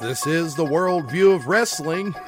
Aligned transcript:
This 0.00 0.26
is 0.26 0.54
the 0.54 0.64
world 0.64 1.10
view 1.10 1.32
of 1.32 1.46
wrestling. 1.46 2.12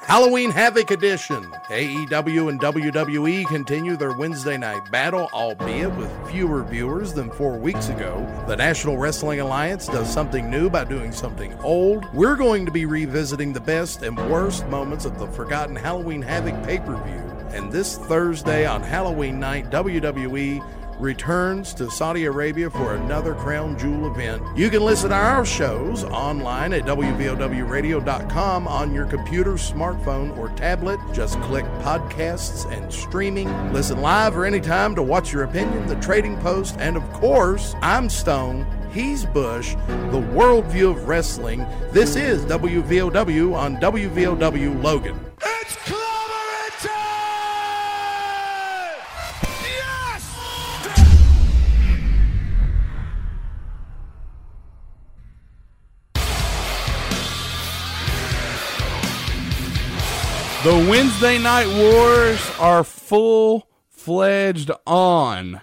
Halloween 0.00 0.50
Havoc 0.50 0.90
Edition. 0.90 1.44
AEW 1.68 2.48
and 2.48 2.60
WWE 2.60 3.46
continue 3.46 3.96
their 3.96 4.12
Wednesday 4.14 4.56
night 4.56 4.90
battle, 4.90 5.30
albeit 5.32 5.94
with 5.94 6.10
fewer 6.28 6.64
viewers 6.64 7.12
than 7.12 7.30
four 7.30 7.56
weeks 7.56 7.90
ago. 7.90 8.26
The 8.48 8.56
National 8.56 8.98
Wrestling 8.98 9.38
Alliance 9.38 9.86
does 9.86 10.12
something 10.12 10.50
new 10.50 10.68
by 10.68 10.82
doing 10.82 11.12
something 11.12 11.56
old. 11.60 12.12
We're 12.12 12.34
going 12.34 12.66
to 12.66 12.72
be 12.72 12.86
revisiting 12.86 13.52
the 13.52 13.60
best 13.60 14.02
and 14.02 14.16
worst 14.28 14.66
moments 14.66 15.04
of 15.04 15.16
the 15.20 15.28
forgotten 15.28 15.76
Halloween 15.76 16.22
Havoc 16.22 16.60
pay 16.64 16.78
per 16.78 16.96
view. 17.04 17.22
And 17.56 17.70
this 17.70 17.98
Thursday 17.98 18.66
on 18.66 18.82
Halloween 18.82 19.38
night, 19.38 19.70
WWE 19.70 20.60
returns 20.98 21.74
to 21.74 21.90
Saudi 21.90 22.24
Arabia 22.24 22.70
for 22.70 22.94
another 22.94 23.34
Crown 23.34 23.78
Jewel 23.78 24.06
event. 24.06 24.42
You 24.56 24.70
can 24.70 24.84
listen 24.84 25.10
to 25.10 25.16
our 25.16 25.44
shows 25.44 26.04
online 26.04 26.72
at 26.72 26.84
WVOWradio.com 26.84 28.68
on 28.68 28.94
your 28.94 29.06
computer, 29.06 29.52
smartphone, 29.52 30.36
or 30.38 30.48
tablet. 30.50 30.98
Just 31.12 31.40
click 31.42 31.64
podcasts 31.82 32.70
and 32.72 32.92
streaming. 32.92 33.72
Listen 33.72 34.00
live 34.00 34.36
or 34.36 34.44
anytime 34.44 34.94
to 34.94 35.02
watch 35.02 35.32
your 35.32 35.44
opinion, 35.44 35.86
the 35.86 35.96
trading 35.96 36.36
post, 36.38 36.76
and 36.78 36.96
of 36.96 37.12
course, 37.12 37.74
I'm 37.82 38.08
Stone. 38.08 38.66
He's 38.92 39.26
Bush, 39.26 39.74
the 39.86 40.22
worldview 40.32 40.90
of 40.90 41.06
wrestling. 41.06 41.66
This 41.92 42.16
is 42.16 42.46
WVOW 42.46 43.54
on 43.54 43.76
WVOW 43.76 44.82
Logan. 44.82 45.20
The 60.66 60.88
Wednesday 60.90 61.38
Night 61.38 61.68
Wars 61.68 62.40
are 62.58 62.82
full 62.82 63.68
fledged 63.88 64.72
on. 64.84 65.60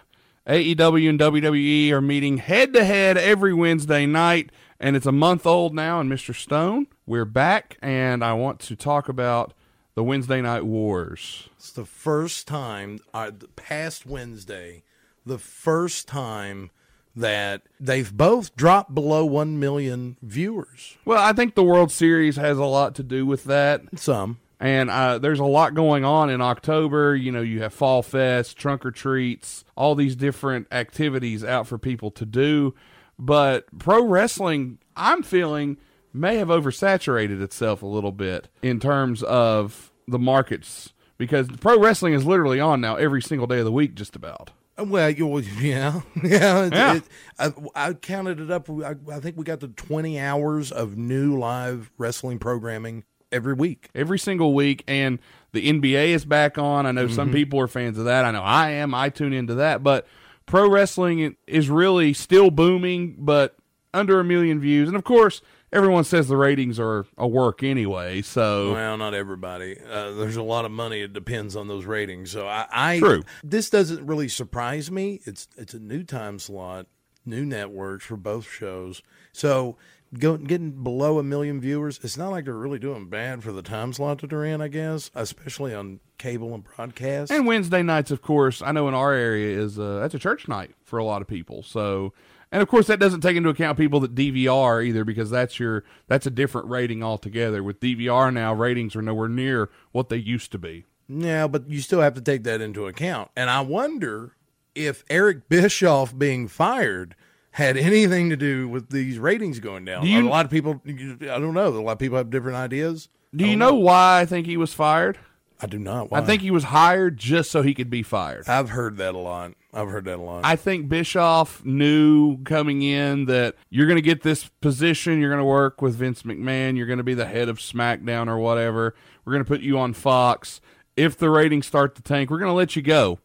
AEW 0.47 1.09
and 1.09 1.19
WWE 1.19 1.91
are 1.91 1.99
meeting 1.99 2.37
head 2.37 2.71
to 2.71 2.85
head 2.85 3.17
every 3.17 3.53
Wednesday 3.53 4.05
night, 4.05 4.49
and 4.79 4.95
it's 4.95 5.05
a 5.05 5.11
month 5.11 5.45
old 5.45 5.75
now. 5.75 5.99
And 5.99 6.09
Mr. 6.09 6.33
Stone, 6.33 6.87
we're 7.05 7.25
back, 7.25 7.77
and 7.81 8.23
I 8.23 8.31
want 8.31 8.61
to 8.61 8.77
talk 8.77 9.09
about 9.09 9.53
the 9.93 10.05
Wednesday 10.05 10.39
Night 10.39 10.65
Wars. 10.65 11.49
It's 11.57 11.73
the 11.73 11.83
first 11.83 12.47
time, 12.47 12.99
uh, 13.13 13.31
past 13.57 14.05
Wednesday, 14.05 14.83
the 15.25 15.37
first 15.37 16.07
time 16.07 16.71
that 17.13 17.63
they've 17.77 18.15
both 18.15 18.55
dropped 18.55 18.95
below 18.95 19.25
1 19.25 19.59
million 19.59 20.15
viewers. 20.21 20.95
Well, 21.03 21.21
I 21.21 21.33
think 21.33 21.55
the 21.55 21.63
World 21.63 21.91
Series 21.91 22.37
has 22.37 22.57
a 22.57 22.63
lot 22.63 22.95
to 22.95 23.03
do 23.03 23.25
with 23.25 23.43
that. 23.43 23.81
Some. 23.99 24.39
And 24.63 24.89
uh, 24.89 25.17
there's 25.17 25.41
a 25.41 25.45
lot 25.45 25.73
going 25.73 26.05
on 26.05 26.29
in 26.29 26.39
October. 26.39 27.17
You 27.17 27.33
know, 27.33 27.41
you 27.41 27.61
have 27.61 27.73
Fall 27.73 28.01
Fest, 28.01 28.55
Trunk 28.55 28.85
or 28.85 28.91
Treats, 28.91 29.65
all 29.75 29.93
these 29.93 30.15
different 30.15 30.67
activities 30.71 31.43
out 31.43 31.67
for 31.67 31.77
people 31.77 32.11
to 32.11 32.25
do. 32.25 32.73
But 33.19 33.65
pro 33.77 34.05
wrestling, 34.05 34.77
I'm 34.95 35.21
feeling, 35.21 35.75
may 36.13 36.37
have 36.37 36.47
oversaturated 36.47 37.41
itself 37.41 37.81
a 37.81 37.85
little 37.85 38.13
bit 38.13 38.47
in 38.61 38.79
terms 38.79 39.21
of 39.23 39.91
the 40.07 40.17
markets 40.17 40.93
because 41.17 41.49
pro 41.59 41.77
wrestling 41.77 42.13
is 42.13 42.25
literally 42.25 42.61
on 42.61 42.79
now 42.79 42.95
every 42.95 43.21
single 43.21 43.47
day 43.47 43.59
of 43.59 43.65
the 43.65 43.71
week, 43.73 43.95
just 43.95 44.15
about. 44.15 44.51
Well, 44.77 45.09
you, 45.09 45.39
yeah, 45.59 46.01
yeah. 46.23 46.63
It, 46.63 46.73
Yeah. 46.73 46.95
It, 46.95 47.03
I, 47.37 47.53
I 47.75 47.93
counted 47.95 48.39
it 48.39 48.49
up. 48.49 48.69
I, 48.69 48.95
I 49.11 49.19
think 49.19 49.35
we 49.35 49.43
got 49.43 49.59
to 49.59 49.67
20 49.67 50.17
hours 50.21 50.71
of 50.71 50.95
new 50.95 51.37
live 51.37 51.91
wrestling 51.97 52.39
programming 52.39 53.03
every 53.33 53.53
week. 53.53 53.89
every 53.95 54.19
single 54.19 54.53
week 54.53 54.83
and 54.87 55.19
the 55.51 55.67
NBA 55.71 56.09
is 56.09 56.23
back 56.25 56.57
on. 56.57 56.85
I 56.85 56.91
know 56.91 57.07
some 57.07 57.27
Mm-hmm. 57.27 57.35
people 57.35 57.59
are 57.59 57.67
fans 57.67 57.97
of 57.97 58.05
that. 58.05 58.25
I 58.25 58.31
know 58.31 58.41
I 58.43 58.69
am. 58.71 58.93
I 58.93 59.09
tune 59.09 59.33
into 59.33 59.55
that, 59.55 59.83
but 59.83 60.07
pro 60.45 60.69
wrestling 60.69 61.35
is 61.47 61.69
really 61.69 62.13
still 62.13 62.49
booming, 62.51 63.15
but 63.19 63.55
under 63.93 64.19
a 64.19 64.23
million 64.23 64.59
views. 64.59 64.87
And 64.87 64.97
of 64.97 65.03
course, 65.03 65.41
everyone 65.71 66.03
says 66.03 66.27
the 66.27 66.37
ratings 66.37 66.79
are 66.79 67.05
a 67.17 67.27
work 67.27 67.61
anyway. 67.63 68.21
So 68.23 68.73
Well, 68.73 68.97
not 68.97 69.13
everybody. 69.13 69.77
Uh, 69.79 70.13
there's 70.13 70.35
a 70.37 70.41
lot 70.43 70.65
of 70.65 70.71
money. 70.71 71.01
It 71.01 71.13
depends 71.13 71.55
on 71.55 71.67
those 71.67 71.85
ratings. 71.85 72.31
So 72.31 72.47
I, 72.47 72.65
I 72.71 72.99
True. 72.99 73.23
This 73.43 73.69
doesn't 73.69 74.05
really 74.05 74.27
surprise 74.29 74.89
me. 74.89 75.21
It's 75.25 75.47
it's 75.57 75.73
a 75.75 75.79
new 75.79 76.03
time 76.03 76.39
slot, 76.39 76.87
new 77.25 77.45
networks 77.45 78.05
for 78.05 78.17
both 78.17 78.49
shows. 78.49 79.03
So 79.31 79.77
go, 80.19 80.37
getting 80.37 80.83
below 80.83 81.19
a 81.19 81.23
million 81.23 81.59
viewers, 81.59 81.99
it's 82.03 82.17
not 82.17 82.29
like 82.29 82.45
they're 82.45 82.53
really 82.53 82.79
doing 82.79 83.07
bad 83.09 83.43
for 83.43 83.51
the 83.51 83.61
time 83.61 83.93
slot 83.93 84.21
that 84.21 84.29
they're 84.29 84.45
in. 84.45 84.61
I 84.61 84.67
guess, 84.67 85.11
especially 85.15 85.73
on 85.73 85.99
cable 86.17 86.53
and 86.53 86.63
broadcast. 86.63 87.31
and 87.31 87.45
Wednesday 87.45 87.83
nights, 87.83 88.11
of 88.11 88.21
course, 88.21 88.61
I 88.61 88.71
know 88.71 88.87
in 88.87 88.93
our 88.93 89.13
area 89.13 89.59
is 89.59 89.79
uh, 89.79 89.99
that's 89.99 90.13
a 90.13 90.19
church 90.19 90.47
night 90.47 90.71
for 90.83 90.99
a 90.99 91.05
lot 91.05 91.21
of 91.21 91.27
people. 91.27 91.63
So. 91.63 92.13
And 92.51 92.61
of 92.61 92.67
course, 92.67 92.85
that 92.85 92.99
doesn't 92.99 93.21
take 93.21 93.35
into 93.35 93.49
account 93.49 93.79
people 93.79 93.99
that 94.01 94.13
DVR 94.13 94.85
either, 94.85 95.03
because 95.03 95.31
that's 95.31 95.59
your 95.59 95.83
that's 96.07 96.27
a 96.27 96.29
different 96.29 96.67
rating 96.67 97.01
altogether. 97.01 97.63
With 97.63 97.79
DVR 97.79 98.31
now, 98.31 98.53
ratings 98.53 98.95
are 98.95 99.01
nowhere 99.01 99.27
near 99.27 99.71
what 99.91 100.09
they 100.09 100.17
used 100.17 100.51
to 100.51 100.59
be. 100.59 100.85
Yeah, 101.09 101.47
but 101.47 101.67
you 101.67 101.81
still 101.81 102.01
have 102.01 102.13
to 102.13 102.21
take 102.21 102.43
that 102.43 102.61
into 102.61 102.85
account. 102.85 103.31
And 103.35 103.49
I 103.49 103.61
wonder 103.61 104.35
if 104.75 105.03
Eric 105.09 105.49
Bischoff 105.49 106.17
being 106.17 106.47
fired 106.47 107.15
had 107.53 107.77
anything 107.77 108.29
to 108.29 108.35
do 108.37 108.67
with 108.67 108.89
these 108.89 109.17
ratings 109.19 109.59
going 109.59 109.85
down. 109.85 110.03
Do 110.03 110.09
you- 110.09 110.27
a 110.27 110.29
lot 110.29 110.45
of 110.45 110.51
people, 110.51 110.81
I 110.87 110.91
don't 111.39 111.53
know. 111.53 111.67
A 111.69 111.79
lot 111.79 111.93
of 111.93 111.99
people 111.99 112.17
have 112.17 112.29
different 112.29 112.57
ideas. 112.57 113.09
Do 113.35 113.47
you 113.47 113.55
know 113.55 113.73
why 113.73 114.19
I 114.21 114.25
think 114.25 114.45
he 114.45 114.57
was 114.57 114.73
fired? 114.73 115.17
I 115.61 115.65
do 115.65 115.79
not. 115.79 116.11
Why? 116.11 116.19
I 116.19 116.21
think 116.25 116.41
he 116.41 116.51
was 116.51 116.65
hired 116.65 117.17
just 117.17 117.49
so 117.49 117.61
he 117.61 117.73
could 117.73 117.89
be 117.89 118.03
fired. 118.03 118.47
I've 118.49 118.69
heard 118.71 118.97
that 118.97 119.15
a 119.15 119.17
lot. 119.17 119.53
I've 119.73 119.87
heard 119.87 120.05
that 120.05 120.17
a 120.19 120.21
lot. 120.21 120.41
I 120.45 120.55
think 120.55 120.89
Bischoff 120.89 121.63
knew 121.65 122.37
coming 122.43 122.81
in 122.81 123.25
that 123.25 123.55
you're 123.69 123.87
going 123.87 123.95
to 123.97 124.01
get 124.01 124.21
this 124.23 124.49
position. 124.61 125.19
You're 125.19 125.29
going 125.29 125.39
to 125.39 125.45
work 125.45 125.81
with 125.81 125.95
Vince 125.95 126.23
McMahon. 126.23 126.75
You're 126.77 126.85
going 126.85 126.97
to 126.97 127.03
be 127.03 127.13
the 127.15 127.25
head 127.25 127.49
of 127.49 127.57
SmackDown 127.59 128.27
or 128.27 128.37
whatever. 128.37 128.93
We're 129.25 129.33
going 129.33 129.43
to 129.43 129.47
put 129.47 129.61
you 129.61 129.79
on 129.79 129.93
Fox. 129.93 130.59
If 130.97 131.17
the 131.17 131.29
ratings 131.29 131.65
start 131.65 131.95
to 131.95 132.01
tank, 132.03 132.29
we're 132.29 132.39
going 132.39 132.49
to 132.51 132.55
let 132.55 132.75
you 132.75 132.81
go. 132.81 133.19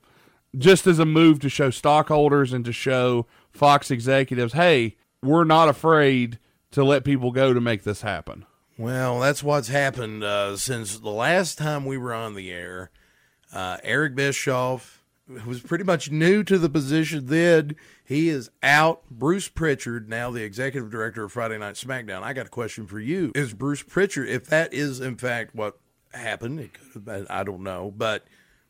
Just 0.57 0.87
as 0.87 0.99
a 0.99 1.05
move 1.05 1.41
to 1.41 1.49
show 1.51 1.69
stockholders 1.71 2.53
and 2.55 2.65
to 2.65 2.73
show 2.73 3.27
Fox 3.59 3.91
executives, 3.91 4.53
hey, 4.53 4.97
we're 5.23 5.45
not 5.45 5.69
afraid 5.69 6.39
to 6.71 6.85
let 6.85 7.05
people 7.05 7.33
go 7.33 7.53
to 7.53 7.61
make 7.61 7.83
this 7.83 8.03
happen. 8.03 8.47
well, 8.79 9.21
that's 9.21 9.43
what's 9.43 9.69
happened 9.69 10.23
uh, 10.23 10.57
since 10.57 10.99
the 10.99 11.11
last 11.11 11.59
time 11.59 11.85
we 11.85 11.99
were 11.99 12.15
on 12.15 12.35
the 12.35 12.51
air. 12.53 12.91
Uh, 13.53 13.79
Eric 13.83 14.15
Bischoff 14.15 15.03
was 15.45 15.61
pretty 15.61 15.85
much 15.85 16.11
new 16.11 16.45
to 16.45 16.57
the 16.57 16.69
position 16.69 17.27
then. 17.27 17.75
He 18.05 18.29
is 18.29 18.51
out. 18.63 19.03
Bruce 19.11 19.49
Pritchard, 19.49 20.09
now 20.09 20.31
the 20.31 20.43
executive 20.43 20.91
director 20.91 21.25
of 21.25 21.33
Friday 21.33 21.59
Night 21.59 21.75
SmackDown. 21.75 22.23
I 22.23 22.33
got 22.33 22.47
a 22.47 22.51
question 22.51 22.87
for 22.87 23.01
you. 23.01 23.33
Is 23.35 23.53
Bruce 23.55 23.83
Pritchard, 23.83 24.29
if 24.29 24.47
that 24.47 24.73
is 24.73 25.01
in 25.01 25.17
fact 25.17 25.55
what 25.55 25.79
happened, 26.13 26.61
it 26.61 26.75
could 26.75 26.93
have 26.95 27.05
been, 27.05 27.27
I 27.29 27.43
don't 27.43 27.63
know, 27.63 27.93
but 27.95 28.25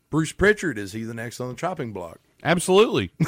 Bruce 0.09 0.31
Pritchard, 0.31 0.77
is 0.79 0.93
he 0.93 1.03
the 1.03 1.13
next 1.13 1.39
on 1.39 1.49
the 1.49 1.55
chopping 1.55 1.93
block? 1.93 2.19
Absolutely. 2.43 3.11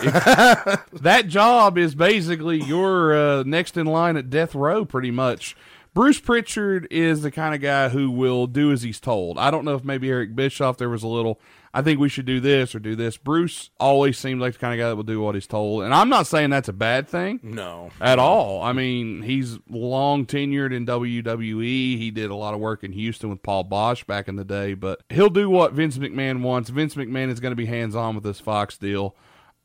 That 1.01 1.25
job 1.27 1.77
is 1.77 1.95
basically 1.95 2.61
your 2.61 3.16
uh, 3.16 3.44
next 3.44 3.75
in 3.75 3.88
line 3.88 4.17
at 4.17 4.29
death 4.29 4.53
row, 4.53 4.85
pretty 4.85 5.09
much. 5.11 5.55
Bruce 5.94 6.19
Pritchard 6.19 6.88
is 6.91 7.22
the 7.22 7.31
kind 7.31 7.53
of 7.55 7.61
guy 7.61 7.89
who 7.89 8.11
will 8.11 8.47
do 8.47 8.72
as 8.72 8.83
he's 8.83 8.99
told. 8.99 9.38
I 9.38 9.51
don't 9.51 9.66
know 9.66 9.75
if 9.75 9.83
maybe 9.83 10.09
Eric 10.09 10.35
Bischoff 10.35 10.77
there 10.77 10.89
was 10.89 11.03
a 11.03 11.07
little. 11.07 11.39
I 11.73 11.81
think 11.81 11.99
we 12.01 12.09
should 12.09 12.25
do 12.25 12.39
this 12.41 12.75
or 12.75 12.79
do 12.79 12.95
this. 12.97 13.15
Bruce 13.15 13.69
always 13.79 14.17
seemed 14.17 14.41
like 14.41 14.53
the 14.53 14.59
kind 14.59 14.73
of 14.73 14.83
guy 14.83 14.89
that 14.89 14.95
will 14.97 15.03
do 15.03 15.21
what 15.21 15.35
he's 15.35 15.47
told, 15.47 15.83
and 15.83 15.93
I'm 15.93 16.09
not 16.09 16.27
saying 16.27 16.49
that's 16.49 16.67
a 16.67 16.73
bad 16.73 17.07
thing 17.07 17.39
No. 17.43 17.91
at 18.01 18.19
all. 18.19 18.61
I 18.61 18.73
mean, 18.73 19.22
he's 19.22 19.57
long 19.69 20.25
tenured 20.25 20.73
in 20.75 20.85
WWE. 20.85 21.97
He 21.97 22.11
did 22.11 22.29
a 22.29 22.35
lot 22.35 22.53
of 22.53 22.59
work 22.59 22.84
in 22.84 22.91
Houston 22.91 23.29
with 23.29 23.41
Paul 23.41 23.63
Boesch 23.66 24.05
back 24.05 24.28
in 24.28 24.35
the 24.35 24.43
day, 24.43 24.73
but 24.73 25.01
he'll 25.09 25.29
do 25.29 25.49
what 25.49 25.72
Vince 25.73 25.97
McMahon 25.97 26.41
wants. 26.41 26.69
Vince 26.69 26.96
McMahon 26.96 27.29
is 27.29 27.40
going 27.40 27.51
to 27.53 27.55
be 27.55 27.66
hands 27.67 27.96
on 27.96 28.16
with 28.16 28.23
this 28.25 28.40
Fox 28.41 28.78
deal. 28.78 29.16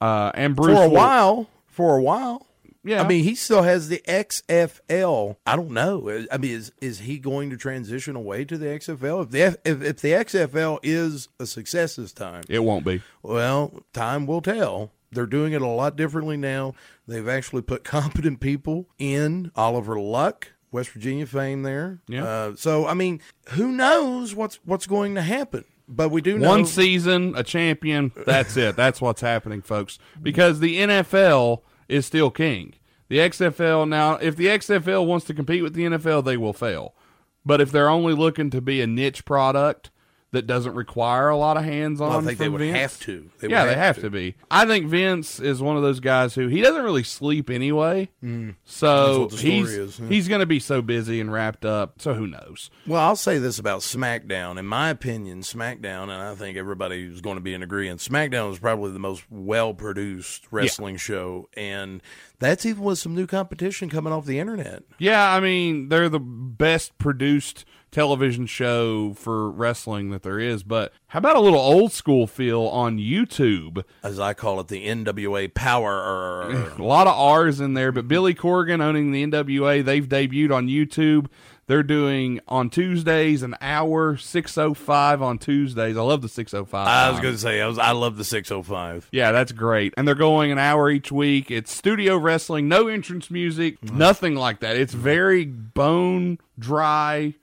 Uh, 0.00 0.30
and 0.34 0.54
Bruce 0.54 0.76
for 0.76 0.84
a 0.84 0.88
will- 0.88 0.94
while. 0.94 1.50
For 1.66 1.96
a 1.96 2.02
while. 2.02 2.46
Yeah. 2.86 3.02
I 3.02 3.08
mean, 3.08 3.24
he 3.24 3.34
still 3.34 3.62
has 3.62 3.88
the 3.88 4.00
XFL. 4.06 5.36
I 5.44 5.56
don't 5.56 5.72
know. 5.72 6.26
I 6.30 6.38
mean, 6.38 6.52
is 6.52 6.72
is 6.80 7.00
he 7.00 7.18
going 7.18 7.50
to 7.50 7.56
transition 7.56 8.16
away 8.16 8.44
to 8.44 8.56
the 8.56 8.66
XFL? 8.66 9.24
If 9.24 9.30
the 9.30 9.42
F, 9.42 9.56
if, 9.64 9.82
if 9.82 10.00
the 10.00 10.12
XFL 10.12 10.78
is 10.82 11.28
a 11.40 11.46
success 11.46 11.96
this 11.96 12.12
time, 12.12 12.44
it 12.48 12.60
won't 12.60 12.84
be. 12.84 13.02
well, 13.22 13.82
time 13.92 14.26
will 14.26 14.40
tell. 14.40 14.92
They're 15.10 15.26
doing 15.26 15.52
it 15.52 15.62
a 15.62 15.66
lot 15.66 15.96
differently 15.96 16.36
now. 16.36 16.74
They've 17.06 17.28
actually 17.28 17.62
put 17.62 17.84
competent 17.84 18.40
people 18.40 18.88
in. 18.98 19.50
Oliver 19.56 19.98
Luck, 19.98 20.52
West 20.70 20.90
Virginia 20.90 21.26
fame 21.26 21.62
there. 21.62 22.00
Yeah. 22.08 22.24
Uh, 22.24 22.56
so 22.56 22.86
I 22.86 22.94
mean, 22.94 23.20
who 23.50 23.72
knows 23.72 24.34
what's 24.34 24.56
what's 24.64 24.86
going 24.86 25.14
to 25.16 25.22
happen? 25.22 25.64
But 25.88 26.10
we 26.10 26.20
do 26.20 26.36
know 26.38 26.48
One 26.48 26.66
season, 26.66 27.34
a 27.36 27.44
champion. 27.44 28.12
That's 28.26 28.56
it. 28.56 28.74
That's 28.76 29.00
what's 29.00 29.20
happening, 29.20 29.62
folks. 29.62 30.00
Because 30.20 30.58
the 30.58 30.78
NFL 30.78 31.62
is 31.88 32.06
still 32.06 32.30
king. 32.30 32.74
The 33.08 33.18
XFL 33.18 33.88
now, 33.88 34.14
if 34.14 34.36
the 34.36 34.46
XFL 34.46 35.06
wants 35.06 35.26
to 35.26 35.34
compete 35.34 35.62
with 35.62 35.74
the 35.74 35.84
NFL, 35.84 36.24
they 36.24 36.36
will 36.36 36.52
fail. 36.52 36.94
But 37.44 37.60
if 37.60 37.70
they're 37.70 37.88
only 37.88 38.12
looking 38.12 38.50
to 38.50 38.60
be 38.60 38.80
a 38.80 38.86
niche 38.86 39.24
product 39.24 39.90
that 40.36 40.46
doesn't 40.46 40.74
require 40.74 41.28
a 41.28 41.36
lot 41.36 41.56
of 41.56 41.64
hands-on, 41.64 42.08
Well, 42.08 42.18
I 42.20 42.22
think 42.22 42.38
they 42.38 42.48
would 42.48 42.60
Vince, 42.60 42.76
have 42.78 43.00
to. 43.00 43.30
They 43.40 43.48
would 43.48 43.50
yeah, 43.50 43.64
they 43.64 43.74
have 43.74 43.98
to. 44.00 44.10
be. 44.10 44.34
I 44.50 44.66
think 44.66 44.86
Vince 44.86 45.40
is 45.40 45.60
one 45.60 45.76
of 45.76 45.82
those 45.82 45.98
guys 46.00 46.34
who 46.34 46.46
he 46.48 46.60
doesn't 46.60 46.82
really 46.82 47.02
sleep 47.02 47.50
anyway. 47.50 48.08
So 48.20 48.26
Mm. 48.26 48.54
That's 48.64 48.82
what 49.18 49.30
the 49.30 49.36
story 49.38 49.50
he's 49.52 49.70
is, 49.70 49.98
yeah. 50.00 50.08
he's 50.08 50.28
going 50.28 50.40
to 50.40 50.46
be 50.46 50.60
so 50.60 50.82
busy 50.82 51.20
and 51.20 51.32
wrapped 51.32 51.64
up. 51.64 52.00
So 52.00 52.14
who 52.14 52.26
knows? 52.26 52.70
Well, 52.86 53.00
I'll 53.00 53.16
say 53.16 53.38
this 53.38 53.58
about 53.58 53.80
SmackDown. 53.80 54.58
In 54.58 54.66
my 54.66 54.90
opinion, 54.90 55.40
SmackDown, 55.40 56.04
and 56.04 56.12
I 56.12 56.34
think 56.34 56.56
everybody 56.56 57.04
is 57.04 57.20
going 57.20 57.36
to 57.36 57.40
be 57.42 57.54
in 57.54 57.62
agreement, 57.62 58.00
SmackDown 58.00 58.52
is 58.52 58.58
probably 58.58 58.92
the 58.92 58.98
most 58.98 59.24
well 59.30 59.74
produced 59.74 60.46
wrestling 60.50 60.96
show. 60.98 61.48
And 61.56 62.02
that's 62.38 62.66
even 62.66 62.82
with 62.82 62.98
some 62.98 63.14
new 63.14 63.26
competition 63.26 63.88
coming 63.88 64.12
off 64.12 64.26
the 64.26 64.38
internet. 64.38 64.82
Yeah, 64.98 65.32
I 65.32 65.40
mean 65.40 65.88
they're 65.88 66.08
the 66.08 66.20
best 66.20 66.96
produced 66.98 67.64
television 67.96 68.44
show 68.44 69.14
for 69.14 69.50
wrestling 69.50 70.10
that 70.10 70.22
there 70.22 70.38
is. 70.38 70.62
But 70.62 70.92
how 71.06 71.18
about 71.18 71.36
a 71.36 71.40
little 71.40 71.58
old 71.58 71.92
school 71.92 72.26
feel 72.26 72.64
on 72.64 72.98
YouTube? 72.98 73.84
As 74.02 74.20
I 74.20 74.34
call 74.34 74.60
it, 74.60 74.68
the 74.68 74.86
NWA 74.86 75.50
Powerrr. 75.50 76.78
A 76.78 76.84
lot 76.84 77.06
of 77.06 77.18
R's 77.18 77.58
in 77.58 77.72
there, 77.72 77.92
but 77.92 78.06
Billy 78.06 78.34
Corgan 78.34 78.82
owning 78.82 79.12
the 79.12 79.26
NWA, 79.26 79.82
they've 79.82 80.06
debuted 80.06 80.54
on 80.54 80.68
YouTube. 80.68 81.28
They're 81.68 81.82
doing 81.82 82.38
on 82.46 82.68
Tuesdays 82.68 83.42
an 83.42 83.56
hour, 83.62 84.18
six 84.18 84.58
oh 84.58 84.74
five 84.74 85.22
on 85.22 85.38
Tuesdays. 85.38 85.96
I 85.96 86.02
love 86.02 86.20
the 86.20 86.28
six 86.28 86.52
oh 86.52 86.66
five. 86.66 86.86
I 86.86 87.10
was 87.10 87.20
going 87.20 87.34
to 87.34 87.40
say, 87.40 87.62
I, 87.62 87.66
was, 87.66 87.78
I 87.78 87.92
love 87.92 88.18
the 88.18 88.24
605. 88.24 89.08
Yeah, 89.10 89.32
that's 89.32 89.52
great. 89.52 89.94
And 89.96 90.06
they're 90.06 90.14
going 90.14 90.52
an 90.52 90.58
hour 90.58 90.90
each 90.90 91.10
week. 91.10 91.50
It's 91.50 91.72
studio 91.72 92.18
wrestling, 92.18 92.68
no 92.68 92.88
entrance 92.88 93.30
music, 93.30 93.80
mm-hmm. 93.80 93.96
nothing 93.96 94.34
like 94.34 94.60
that. 94.60 94.76
It's 94.76 94.92
very 94.92 95.46
bone 95.46 96.38
dry, 96.58 97.34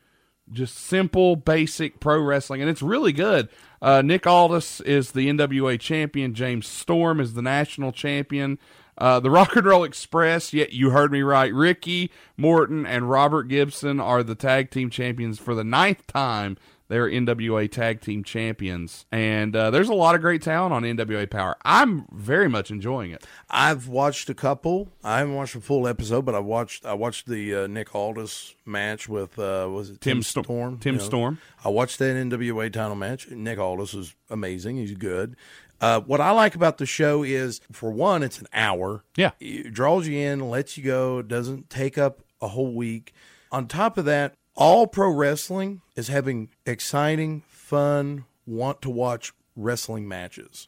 just 0.54 0.78
simple, 0.78 1.36
basic 1.36 2.00
pro 2.00 2.20
wrestling, 2.22 2.62
and 2.62 2.70
it's 2.70 2.82
really 2.82 3.12
good. 3.12 3.50
Uh, 3.82 4.02
Nick 4.02 4.26
Aldis 4.26 4.80
is 4.82 5.12
the 5.12 5.28
NWA 5.28 5.80
champion. 5.80 6.34
James 6.34 6.68
Storm 6.68 7.20
is 7.20 7.34
the 7.34 7.42
national 7.42 7.92
champion. 7.92 8.58
Uh, 8.98 9.20
the 9.20 9.30
Rock 9.32 9.56
and 9.56 9.66
Roll 9.66 9.84
Express, 9.84 10.54
yet 10.54 10.74
you 10.74 10.92
heard 10.92 11.12
me 11.12 11.22
right. 11.22 11.54
Ricky 11.54 12.12
Morton 12.38 12.86
and 12.86 13.10
Robert 13.10 13.44
Gibson 13.44 14.00
are 14.00 14.24
the 14.24 14.36
tag 14.36 14.70
team 14.72 14.90
champions 14.90 15.40
for 15.40 15.56
the 15.56 15.64
ninth 15.64 16.06
time. 16.08 16.58
They're 16.90 17.10
NWA 17.10 17.72
tag 17.72 18.02
team 18.02 18.24
champions, 18.24 19.06
and 19.12 19.56
uh, 19.56 19.72
there's 19.72 19.90
a 19.90 19.96
lot 19.96 20.14
of 20.14 20.22
great 20.22 20.44
talent 20.44 20.74
on 20.74 20.84
NWA 20.84 21.26
Powerrr. 21.26 21.56
I'm 21.66 22.06
very 22.12 22.48
much 22.48 22.70
enjoying 22.70 23.10
it. 23.12 23.26
I've 23.50 23.88
watched 23.88 24.30
a 24.30 24.36
couple. 24.36 24.90
I 25.04 25.18
haven't 25.20 25.34
watched 25.34 25.56
a 25.56 25.62
full 25.62 25.88
episode, 25.88 26.24
but 26.24 26.36
I 26.36 26.40
watched 26.40 26.86
I 26.86 26.94
watched 26.94 27.26
the 27.28 27.56
uh, 27.56 27.68
Nick 27.68 27.96
Aldis 27.96 28.54
match 28.66 29.10
with 29.10 29.40
uh, 29.40 29.68
was 29.72 29.92
it 29.92 30.02
Tim, 30.02 30.18
Tim 30.18 30.24
Sto- 30.24 30.44
Storm? 30.44 30.78
Tim 30.78 30.96
You 30.96 31.00
know, 31.00 31.06
Storm. 31.06 31.40
I 31.66 31.70
watched 31.70 31.98
that 32.00 32.16
NWA 32.16 32.72
title 32.72 32.96
match. 32.96 33.28
Nick 33.32 33.58
Aldis 33.58 33.96
is 33.96 34.14
amazing. 34.30 34.78
He's 34.78 34.94
good. 34.94 35.36
Uh, 35.82 36.00
what 36.02 36.22
I 36.22 36.32
like 36.32 36.56
about 36.56 36.78
the 36.78 36.86
show 36.86 37.24
is, 37.24 37.60
for 37.72 37.92
one, 37.92 38.24
it's 38.24 38.40
an 38.40 38.48
hour. 38.54 39.04
Yeah. 39.18 39.32
It 39.40 39.74
draws 39.74 40.08
you 40.08 40.18
in, 40.18 40.50
lets 40.50 40.78
you 40.78 40.84
go. 40.84 41.22
Doesn't 41.22 41.70
take 41.70 41.98
up 41.98 42.22
a 42.42 42.50
whole 42.50 42.74
week. 42.74 43.14
On 43.52 43.68
top 43.68 43.98
of 43.98 44.06
that, 44.06 44.36
all 44.56 44.88
pro 44.88 45.10
wrestling 45.10 45.82
is 45.96 46.08
having 46.08 46.50
exciting, 46.66 47.44
fun, 47.48 48.26
want 48.46 48.82
to 48.84 48.90
watch 48.90 49.34
wrestling 49.56 50.08
matches. 50.08 50.68